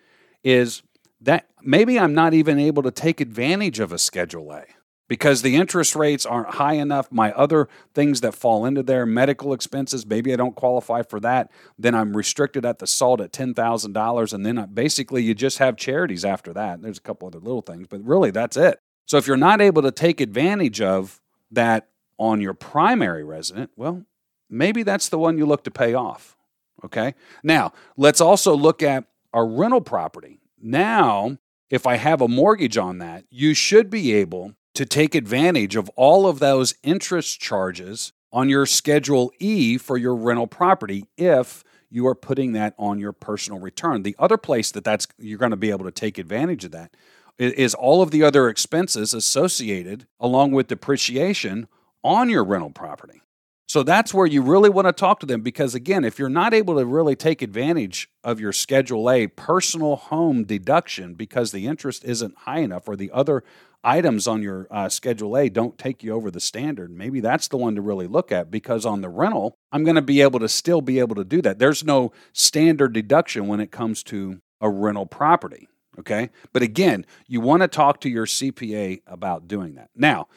is 0.44 0.82
that 1.22 1.48
maybe 1.62 2.00
I'm 2.00 2.16
not 2.16 2.34
even 2.34 2.58
able 2.58 2.82
to 2.82 2.90
take 2.90 3.22
advantage 3.22 3.80
of 3.80 3.92
a 3.92 4.00
Schedule 4.00 4.52
A 4.52 4.64
because 5.08 5.42
the 5.42 5.56
interest 5.56 5.96
rates 5.96 6.26
aren't 6.26 6.56
high 6.56 6.74
enough. 6.74 7.12
My 7.12 7.32
other 7.34 7.68
things 7.94 8.22
that 8.22 8.34
fall 8.34 8.66
into 8.66 8.82
there, 8.82 9.06
medical 9.06 9.54
expenses, 9.54 10.06
maybe 10.06 10.34
I 10.34 10.36
don't 10.36 10.56
qualify 10.56 11.04
for 11.04 11.20
that. 11.20 11.52
Then 11.78 11.94
I'm 11.94 12.16
restricted 12.18 12.66
at 12.66 12.80
the 12.80 12.88
SALT 12.88 13.22
at 13.22 13.32
$10,000. 13.32 14.34
And 14.34 14.46
then 14.46 14.58
I, 14.58 14.66
basically 14.66 15.24
you 15.24 15.36
just 15.36 15.60
have 15.60 15.78
charities 15.78 16.26
after 16.26 16.54
that. 16.54 16.82
There's 16.82 16.98
a 16.98 17.02
couple 17.02 17.28
other 17.28 17.40
little 17.40 17.62
things, 17.62 17.88
but 17.88 18.04
really 18.04 18.32
that's 18.32 18.58
it. 18.58 18.80
So 19.06 19.18
if 19.18 19.28
you're 19.28 19.38
not 19.38 19.62
able 19.62 19.84
to 19.84 19.92
take 19.92 20.20
advantage 20.20 20.82
of 20.82 21.22
that 21.52 21.90
on 22.18 22.42
your 22.42 22.54
primary 22.54 23.24
resident, 23.24 23.70
well, 23.76 24.04
maybe 24.50 24.84
that's 24.84 25.10
the 25.10 25.20
one 25.20 25.38
you 25.38 25.46
look 25.46 25.64
to 25.66 25.72
pay 25.72 25.94
off. 25.94 26.36
Okay. 26.84 27.14
Now, 27.44 27.74
let's 27.98 28.22
also 28.22 28.56
look 28.56 28.82
at 28.82 29.06
our 29.34 29.48
rental 29.48 29.82
property. 29.82 30.40
Now, 30.60 31.38
if 31.70 31.86
I 31.86 31.96
have 31.96 32.22
a 32.22 32.28
mortgage 32.28 32.78
on 32.78 32.98
that, 33.00 33.26
you 33.30 33.54
should 33.54 33.90
be 33.90 34.14
able 34.14 34.56
to 34.76 34.86
take 34.86 35.16
advantage 35.16 35.76
of 35.76 35.90
all 35.96 36.28
of 36.28 36.40
those 36.40 36.76
interest 36.84 37.40
charges 37.40 38.14
on 38.32 38.50
your 38.50 38.66
Schedule 38.66 39.32
E 39.40 39.78
for 39.78 39.98
your 39.98 40.16
rental 40.16 40.48
property 40.48 41.06
if 41.18 41.64
you 41.90 42.06
are 42.08 42.16
putting 42.16 42.52
that 42.54 42.76
on 42.78 43.00
your 43.00 43.14
personal 43.14 43.60
return. 43.60 44.04
The 44.04 44.16
other 44.20 44.38
place 44.38 44.72
that 44.72 44.84
that's 44.84 45.08
you're 45.18 45.40
going 45.40 45.52
to 45.52 45.58
be 45.58 45.70
able 45.70 45.86
to 45.86 45.92
take 45.92 46.18
advantage 46.18 46.66
of 46.66 46.72
that 46.72 46.94
is 47.38 47.74
all 47.74 48.02
of 48.02 48.12
the 48.12 48.24
other 48.24 48.50
expenses 48.50 49.14
associated 49.14 50.08
along 50.20 50.52
with 50.52 50.68
depreciation 50.68 51.68
on 52.04 52.30
your 52.30 52.44
rental 52.44 52.70
property. 52.70 53.22
So 53.68 53.84
that's 53.84 54.14
where 54.14 54.28
you 54.28 54.42
really 54.42 54.70
want 54.70 54.88
to 54.88 54.94
talk 54.94 55.20
to 55.22 55.26
them 55.26 55.42
because, 55.42 55.74
again, 55.74 56.06
if 56.06 56.20
you're 56.20 56.30
not 56.30 56.54
able 56.54 56.78
to 56.78 56.86
really 56.86 57.16
take 57.16 57.42
advantage 57.42 58.10
of 58.24 58.40
your 58.40 58.54
Schedule 58.54 59.10
A 59.10 59.28
personal 59.28 59.96
home 59.96 60.44
deduction 60.44 61.16
because 61.16 61.52
the 61.52 61.66
interest 61.66 62.06
isn't 62.06 62.38
high 62.38 62.60
enough 62.60 62.88
or 62.88 62.96
the 62.96 63.12
other 63.12 63.44
items 63.86 64.28
on 64.28 64.42
your 64.42 64.68
uh, 64.72 64.90
Schedule 64.90 65.38
A 65.38 65.50
don't 65.50 65.78
take 65.78 66.04
you 66.04 66.14
over 66.14 66.32
the 66.32 66.40
standard, 66.40 66.92
maybe 66.92 67.20
that's 67.20 67.48
the 67.48 67.58
one 67.58 67.76
to 67.76 67.82
really 67.82 68.08
look 68.08 68.32
at 68.32 68.52
because 68.52 68.86
on 68.86 69.02
the 69.02 69.10
rental, 69.10 69.56
I'm 69.72 69.84
going 69.84 69.96
to 69.96 70.02
be 70.02 70.22
able 70.22 70.40
to 70.40 70.50
still 70.50 70.82
be 70.82 71.00
able 71.00 71.16
to 71.16 71.24
do 71.24 71.42
that. 71.44 71.60
There's 71.60 71.84
no 71.84 72.12
standard 72.34 72.94
deduction 72.94 73.48
when 73.48 73.60
it 73.60 73.72
comes 73.72 74.04
to 74.04 74.42
a 74.60 74.70
rental 74.70 75.06
property. 75.06 75.68
Okay. 76.00 76.30
But 76.52 76.62
again, 76.62 77.06
you 77.28 77.40
want 77.40 77.62
to 77.62 77.68
talk 77.68 78.02
to 78.02 78.10
your 78.10 78.26
CPA 78.26 79.02
about 79.08 79.48
doing 79.48 79.76
that. 79.76 79.90
Now, 79.96 80.28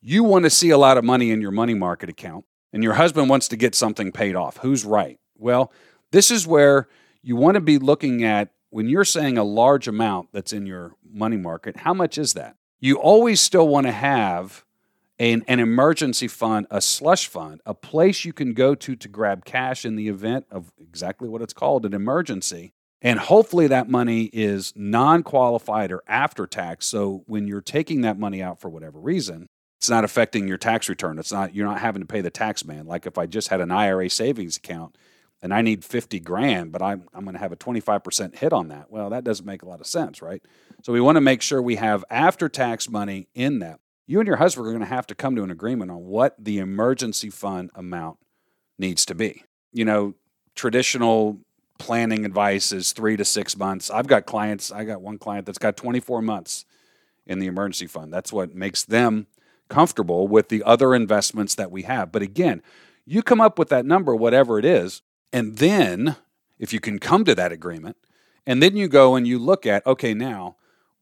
you 0.00 0.24
want 0.24 0.44
to 0.44 0.50
see 0.50 0.70
a 0.70 0.78
lot 0.78 0.98
of 0.98 1.04
money 1.04 1.30
in 1.30 1.40
your 1.40 1.50
money 1.50 1.74
market 1.74 2.08
account, 2.08 2.44
and 2.72 2.82
your 2.82 2.94
husband 2.94 3.28
wants 3.28 3.48
to 3.48 3.56
get 3.56 3.74
something 3.74 4.12
paid 4.12 4.34
off. 4.34 4.58
Who's 4.58 4.84
right? 4.84 5.18
Well, 5.36 5.72
this 6.10 6.30
is 6.30 6.46
where 6.46 6.88
you 7.22 7.36
want 7.36 7.54
to 7.54 7.60
be 7.60 7.78
looking 7.78 8.24
at 8.24 8.50
when 8.70 8.88
you're 8.88 9.04
saying 9.04 9.38
a 9.38 9.44
large 9.44 9.86
amount 9.86 10.30
that's 10.32 10.52
in 10.52 10.66
your 10.66 10.96
money 11.08 11.36
market, 11.36 11.76
how 11.78 11.94
much 11.94 12.18
is 12.18 12.34
that? 12.34 12.56
You 12.84 12.96
always 12.96 13.40
still 13.40 13.66
want 13.66 13.86
to 13.86 13.92
have 13.92 14.62
an, 15.18 15.42
an 15.48 15.58
emergency 15.58 16.28
fund, 16.28 16.66
a 16.70 16.82
slush 16.82 17.28
fund, 17.28 17.62
a 17.64 17.72
place 17.72 18.26
you 18.26 18.34
can 18.34 18.52
go 18.52 18.74
to 18.74 18.94
to 18.94 19.08
grab 19.08 19.46
cash 19.46 19.86
in 19.86 19.96
the 19.96 20.08
event 20.08 20.44
of 20.50 20.70
exactly 20.78 21.26
what 21.26 21.40
it's 21.40 21.54
called 21.54 21.86
an 21.86 21.94
emergency 21.94 22.74
and 23.00 23.18
hopefully 23.18 23.66
that 23.68 23.88
money 23.88 24.30
is 24.34 24.74
non 24.76 25.22
qualified 25.22 25.92
or 25.92 26.02
after 26.06 26.46
tax. 26.46 26.86
So 26.86 27.22
when 27.26 27.46
you're 27.46 27.62
taking 27.62 28.02
that 28.02 28.18
money 28.18 28.42
out 28.42 28.60
for 28.60 28.68
whatever 28.68 28.98
reason, 28.98 29.48
it's 29.78 29.88
not 29.88 30.04
affecting 30.04 30.46
your 30.46 30.58
tax 30.58 30.86
return. 30.86 31.18
It's 31.18 31.32
not, 31.32 31.54
you're 31.54 31.66
not 31.66 31.80
having 31.80 32.02
to 32.02 32.06
pay 32.06 32.20
the 32.20 32.28
tax 32.28 32.66
man. 32.66 32.84
Like 32.86 33.06
if 33.06 33.16
I 33.16 33.24
just 33.24 33.48
had 33.48 33.62
an 33.62 33.70
IRA 33.70 34.10
savings 34.10 34.58
account 34.58 34.98
and 35.44 35.52
I 35.52 35.60
need 35.60 35.84
50 35.84 36.20
grand, 36.20 36.72
but 36.72 36.80
I'm, 36.80 37.06
I'm 37.12 37.24
going 37.24 37.34
to 37.34 37.38
have 37.38 37.52
a 37.52 37.56
25% 37.56 38.34
hit 38.34 38.54
on 38.54 38.68
that. 38.68 38.90
Well, 38.90 39.10
that 39.10 39.24
doesn't 39.24 39.44
make 39.44 39.62
a 39.62 39.68
lot 39.68 39.78
of 39.78 39.86
sense, 39.86 40.22
right? 40.22 40.42
So 40.82 40.90
we 40.90 41.02
want 41.02 41.16
to 41.16 41.20
make 41.20 41.42
sure 41.42 41.60
we 41.60 41.76
have 41.76 42.02
after 42.08 42.48
tax 42.48 42.88
money 42.88 43.28
in 43.34 43.58
that. 43.58 43.78
You 44.06 44.20
and 44.20 44.26
your 44.26 44.38
husband 44.38 44.66
are 44.66 44.70
going 44.70 44.80
to 44.80 44.86
have 44.86 45.06
to 45.08 45.14
come 45.14 45.36
to 45.36 45.42
an 45.42 45.50
agreement 45.50 45.90
on 45.90 46.06
what 46.06 46.34
the 46.42 46.60
emergency 46.60 47.28
fund 47.28 47.70
amount 47.74 48.16
needs 48.78 49.04
to 49.04 49.14
be. 49.14 49.44
You 49.70 49.84
know, 49.84 50.14
traditional 50.54 51.40
planning 51.78 52.24
advice 52.24 52.72
is 52.72 52.92
three 52.94 53.18
to 53.18 53.24
six 53.24 53.54
months. 53.54 53.90
I've 53.90 54.06
got 54.06 54.24
clients, 54.24 54.72
I 54.72 54.84
got 54.84 55.02
one 55.02 55.18
client 55.18 55.44
that's 55.44 55.58
got 55.58 55.76
24 55.76 56.22
months 56.22 56.64
in 57.26 57.38
the 57.38 57.48
emergency 57.48 57.86
fund. 57.86 58.10
That's 58.10 58.32
what 58.32 58.54
makes 58.54 58.82
them 58.82 59.26
comfortable 59.68 60.26
with 60.26 60.48
the 60.48 60.62
other 60.62 60.94
investments 60.94 61.54
that 61.56 61.70
we 61.70 61.82
have. 61.82 62.12
But 62.12 62.22
again, 62.22 62.62
you 63.04 63.22
come 63.22 63.42
up 63.42 63.58
with 63.58 63.68
that 63.68 63.84
number, 63.84 64.16
whatever 64.16 64.58
it 64.58 64.64
is, 64.64 65.02
and 65.34 65.56
then 65.56 66.14
if 66.60 66.72
you 66.72 66.78
can 66.78 67.00
come 67.00 67.24
to 67.24 67.34
that 67.34 67.50
agreement, 67.50 67.96
and 68.46 68.62
then 68.62 68.76
you 68.76 68.86
go 68.86 69.16
and 69.16 69.26
you 69.26 69.36
look 69.36 69.66
at, 69.66 69.84
okay, 69.84 70.14
now, 70.14 70.54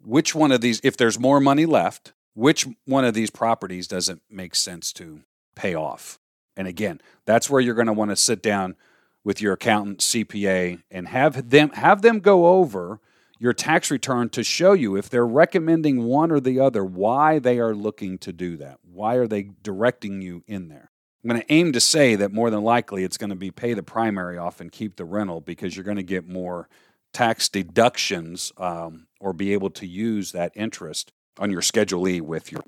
which 0.03 0.35
one 0.35 0.51
of 0.51 0.62
these, 0.62 0.81
if 0.83 0.97
there's 0.97 1.18
more 1.18 1.38
money 1.38 1.66
left, 1.66 2.14
which 2.33 2.66
one 2.87 3.05
of 3.05 3.12
these 3.12 3.29
properties 3.29 3.87
doesn't 3.87 4.23
make 4.31 4.55
sense 4.55 4.90
to 4.95 5.21
pay 5.55 5.75
off? 5.75 6.18
And 6.57 6.66
again, 6.66 7.03
that's 7.27 7.51
where 7.51 7.61
you're 7.61 7.75
going 7.75 7.88
to 7.88 7.92
want 7.92 8.11
to 8.11 8.16
sit 8.16 8.42
down 8.42 8.75
with 9.23 9.42
your 9.42 9.53
accountant, 9.53 9.99
CPA, 9.99 10.83
and 10.90 11.09
have 11.09 11.51
them 11.51 11.68
have 11.71 12.01
them 12.01 12.18
go 12.18 12.47
over 12.47 13.01
your 13.38 13.53
tax 13.53 13.90
return 13.90 14.31
to 14.31 14.42
show 14.42 14.73
you 14.73 14.97
if 14.97 15.11
they're 15.11 15.27
recommending 15.27 16.05
one 16.05 16.33
or 16.33 16.40
the 16.40 16.59
other, 16.59 16.85
why 16.85 17.38
they 17.38 17.59
are 17.59 17.75
looking 17.75 18.16
to 18.16 18.33
do 18.33 18.57
that. 18.57 18.79
Why 18.83 19.16
are 19.16 19.27
they 19.27 19.51
directing 19.62 20.23
you 20.23 20.42
in 20.47 20.68
there? 20.68 20.90
I'm 21.23 21.31
going 21.31 21.41
to 21.41 21.53
aim 21.53 21.73
to 21.73 21.81
say 21.81 22.17
that 22.17 22.33
more 22.33 22.51
than 22.51 22.63
likely 22.63 23.05
it's 23.05 23.17
going 23.17 23.31
to 23.31 23.37
be 23.37 23.51
pay 23.51 23.75
the 23.75 23.83
primary 23.83 24.39
off 24.39 24.61
and 24.61 24.73
keep 24.73 24.97
the 24.97 25.05
rental 25.05 25.41
because 25.41 25.77
you're 25.77 25.85
going 25.85 25.97
to 25.97 26.03
get 26.03 26.29
more 26.29 26.69
tax 27.13 27.49
deductions 27.49 28.53
um, 28.57 29.07
or 29.21 29.33
be 29.33 29.53
able 29.53 29.71
to 29.71 29.87
use 29.87 30.33
that 30.33 30.53
interest 30.55 31.13
on 31.39 31.51
your 31.51 31.63
Schedule 31.63 32.09
E 32.09 32.21
with 32.21 32.51
your. 32.51 32.63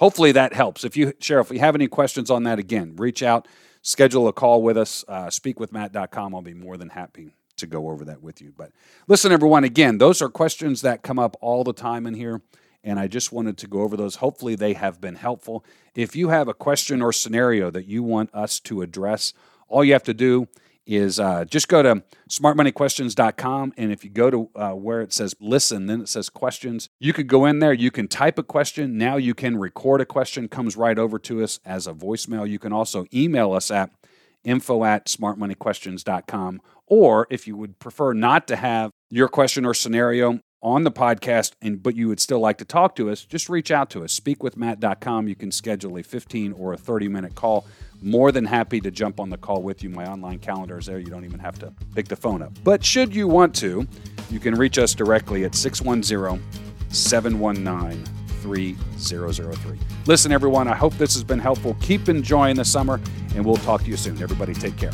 Hopefully 0.00 0.32
that 0.32 0.52
helps. 0.52 0.84
If 0.84 0.96
you, 0.96 1.12
Cheryl, 1.14 1.42
if 1.42 1.50
you 1.50 1.60
have 1.60 1.74
any 1.74 1.88
questions 1.88 2.30
on 2.30 2.42
that, 2.44 2.58
again, 2.58 2.96
reach 2.96 3.22
out 3.22 3.46
schedule 3.86 4.26
a 4.26 4.32
call 4.32 4.62
with 4.62 4.76
us, 4.76 5.04
uh, 5.06 5.26
speakwithmatt.com. 5.26 6.34
I'll 6.34 6.42
be 6.42 6.54
more 6.54 6.76
than 6.76 6.88
happy 6.88 7.36
to 7.56 7.66
go 7.66 7.88
over 7.88 8.04
that 8.06 8.20
with 8.20 8.42
you. 8.42 8.52
But 8.54 8.72
listen, 9.06 9.30
everyone, 9.30 9.64
again, 9.64 9.98
those 9.98 10.20
are 10.20 10.28
questions 10.28 10.82
that 10.82 11.02
come 11.02 11.18
up 11.18 11.36
all 11.40 11.62
the 11.62 11.72
time 11.72 12.06
in 12.06 12.14
here. 12.14 12.42
And 12.86 13.00
I 13.00 13.08
just 13.08 13.32
wanted 13.32 13.58
to 13.58 13.66
go 13.66 13.80
over 13.80 13.96
those. 13.96 14.16
Hopefully, 14.16 14.54
they 14.54 14.74
have 14.74 15.00
been 15.00 15.16
helpful. 15.16 15.64
If 15.96 16.14
you 16.14 16.28
have 16.28 16.46
a 16.46 16.54
question 16.54 17.02
or 17.02 17.12
scenario 17.12 17.68
that 17.70 17.86
you 17.86 18.04
want 18.04 18.32
us 18.32 18.60
to 18.60 18.80
address, 18.80 19.34
all 19.68 19.84
you 19.84 19.92
have 19.92 20.04
to 20.04 20.14
do 20.14 20.46
is 20.86 21.18
uh, 21.18 21.44
just 21.44 21.66
go 21.66 21.82
to 21.82 22.04
smartmoneyquestions.com. 22.30 23.74
And 23.76 23.90
if 23.90 24.04
you 24.04 24.10
go 24.10 24.30
to 24.30 24.50
uh, 24.54 24.70
where 24.70 25.00
it 25.02 25.12
says 25.12 25.34
listen, 25.40 25.86
then 25.86 26.02
it 26.02 26.08
says 26.08 26.28
questions, 26.28 26.88
you 27.00 27.12
could 27.12 27.26
go 27.26 27.44
in 27.44 27.58
there, 27.58 27.72
you 27.72 27.90
can 27.90 28.06
type 28.06 28.38
a 28.38 28.44
question. 28.44 28.96
Now 28.96 29.16
you 29.16 29.34
can 29.34 29.56
record 29.56 30.00
a 30.00 30.06
question, 30.06 30.46
comes 30.46 30.76
right 30.76 30.96
over 30.96 31.18
to 31.18 31.42
us 31.42 31.58
as 31.64 31.88
a 31.88 31.92
voicemail. 31.92 32.48
You 32.48 32.60
can 32.60 32.72
also 32.72 33.04
email 33.12 33.52
us 33.52 33.68
at 33.72 33.90
info 34.44 34.84
at 34.84 35.06
smartmoneyquestions.com. 35.06 36.62
Or 36.86 37.26
if 37.30 37.48
you 37.48 37.56
would 37.56 37.80
prefer 37.80 38.12
not 38.12 38.46
to 38.46 38.54
have 38.54 38.92
your 39.10 39.26
question 39.26 39.66
or 39.66 39.74
scenario 39.74 40.38
on 40.62 40.84
the 40.84 40.90
podcast, 40.90 41.52
and 41.62 41.82
but 41.82 41.96
you 41.96 42.08
would 42.08 42.20
still 42.20 42.40
like 42.40 42.58
to 42.58 42.64
talk 42.64 42.96
to 42.96 43.10
us, 43.10 43.24
just 43.24 43.48
reach 43.48 43.70
out 43.70 43.90
to 43.90 44.04
us. 44.04 44.18
Speakwithmatt.com. 44.18 45.28
You 45.28 45.34
can 45.34 45.52
schedule 45.52 45.96
a 45.98 46.02
15 46.02 46.52
or 46.52 46.72
a 46.72 46.76
30 46.76 47.08
minute 47.08 47.34
call 47.34 47.66
more 48.02 48.32
than 48.32 48.44
happy 48.44 48.80
to 48.80 48.90
jump 48.90 49.20
on 49.20 49.30
the 49.30 49.38
call 49.38 49.62
with 49.62 49.82
you. 49.82 49.90
My 49.90 50.06
online 50.06 50.38
calendar 50.38 50.78
is 50.78 50.86
there. 50.86 50.98
You 50.98 51.06
don't 51.06 51.24
even 51.24 51.40
have 51.40 51.58
to 51.60 51.72
pick 51.94 52.08
the 52.08 52.16
phone 52.16 52.42
up. 52.42 52.52
But 52.62 52.84
should 52.84 53.14
you 53.14 53.28
want 53.28 53.54
to, 53.56 53.86
you 54.30 54.40
can 54.40 54.54
reach 54.54 54.78
us 54.78 54.94
directly 54.94 55.44
at 55.44 55.54
610 55.54 56.42
719 56.88 58.04
3003. 58.42 59.78
Listen, 60.06 60.32
everyone, 60.32 60.68
I 60.68 60.74
hope 60.74 60.94
this 60.94 61.14
has 61.14 61.24
been 61.24 61.38
helpful. 61.38 61.76
Keep 61.80 62.08
enjoying 62.08 62.56
the 62.56 62.64
summer, 62.64 63.00
and 63.34 63.44
we'll 63.44 63.56
talk 63.56 63.82
to 63.82 63.88
you 63.88 63.96
soon. 63.96 64.22
Everybody, 64.22 64.54
take 64.54 64.76
care. 64.76 64.92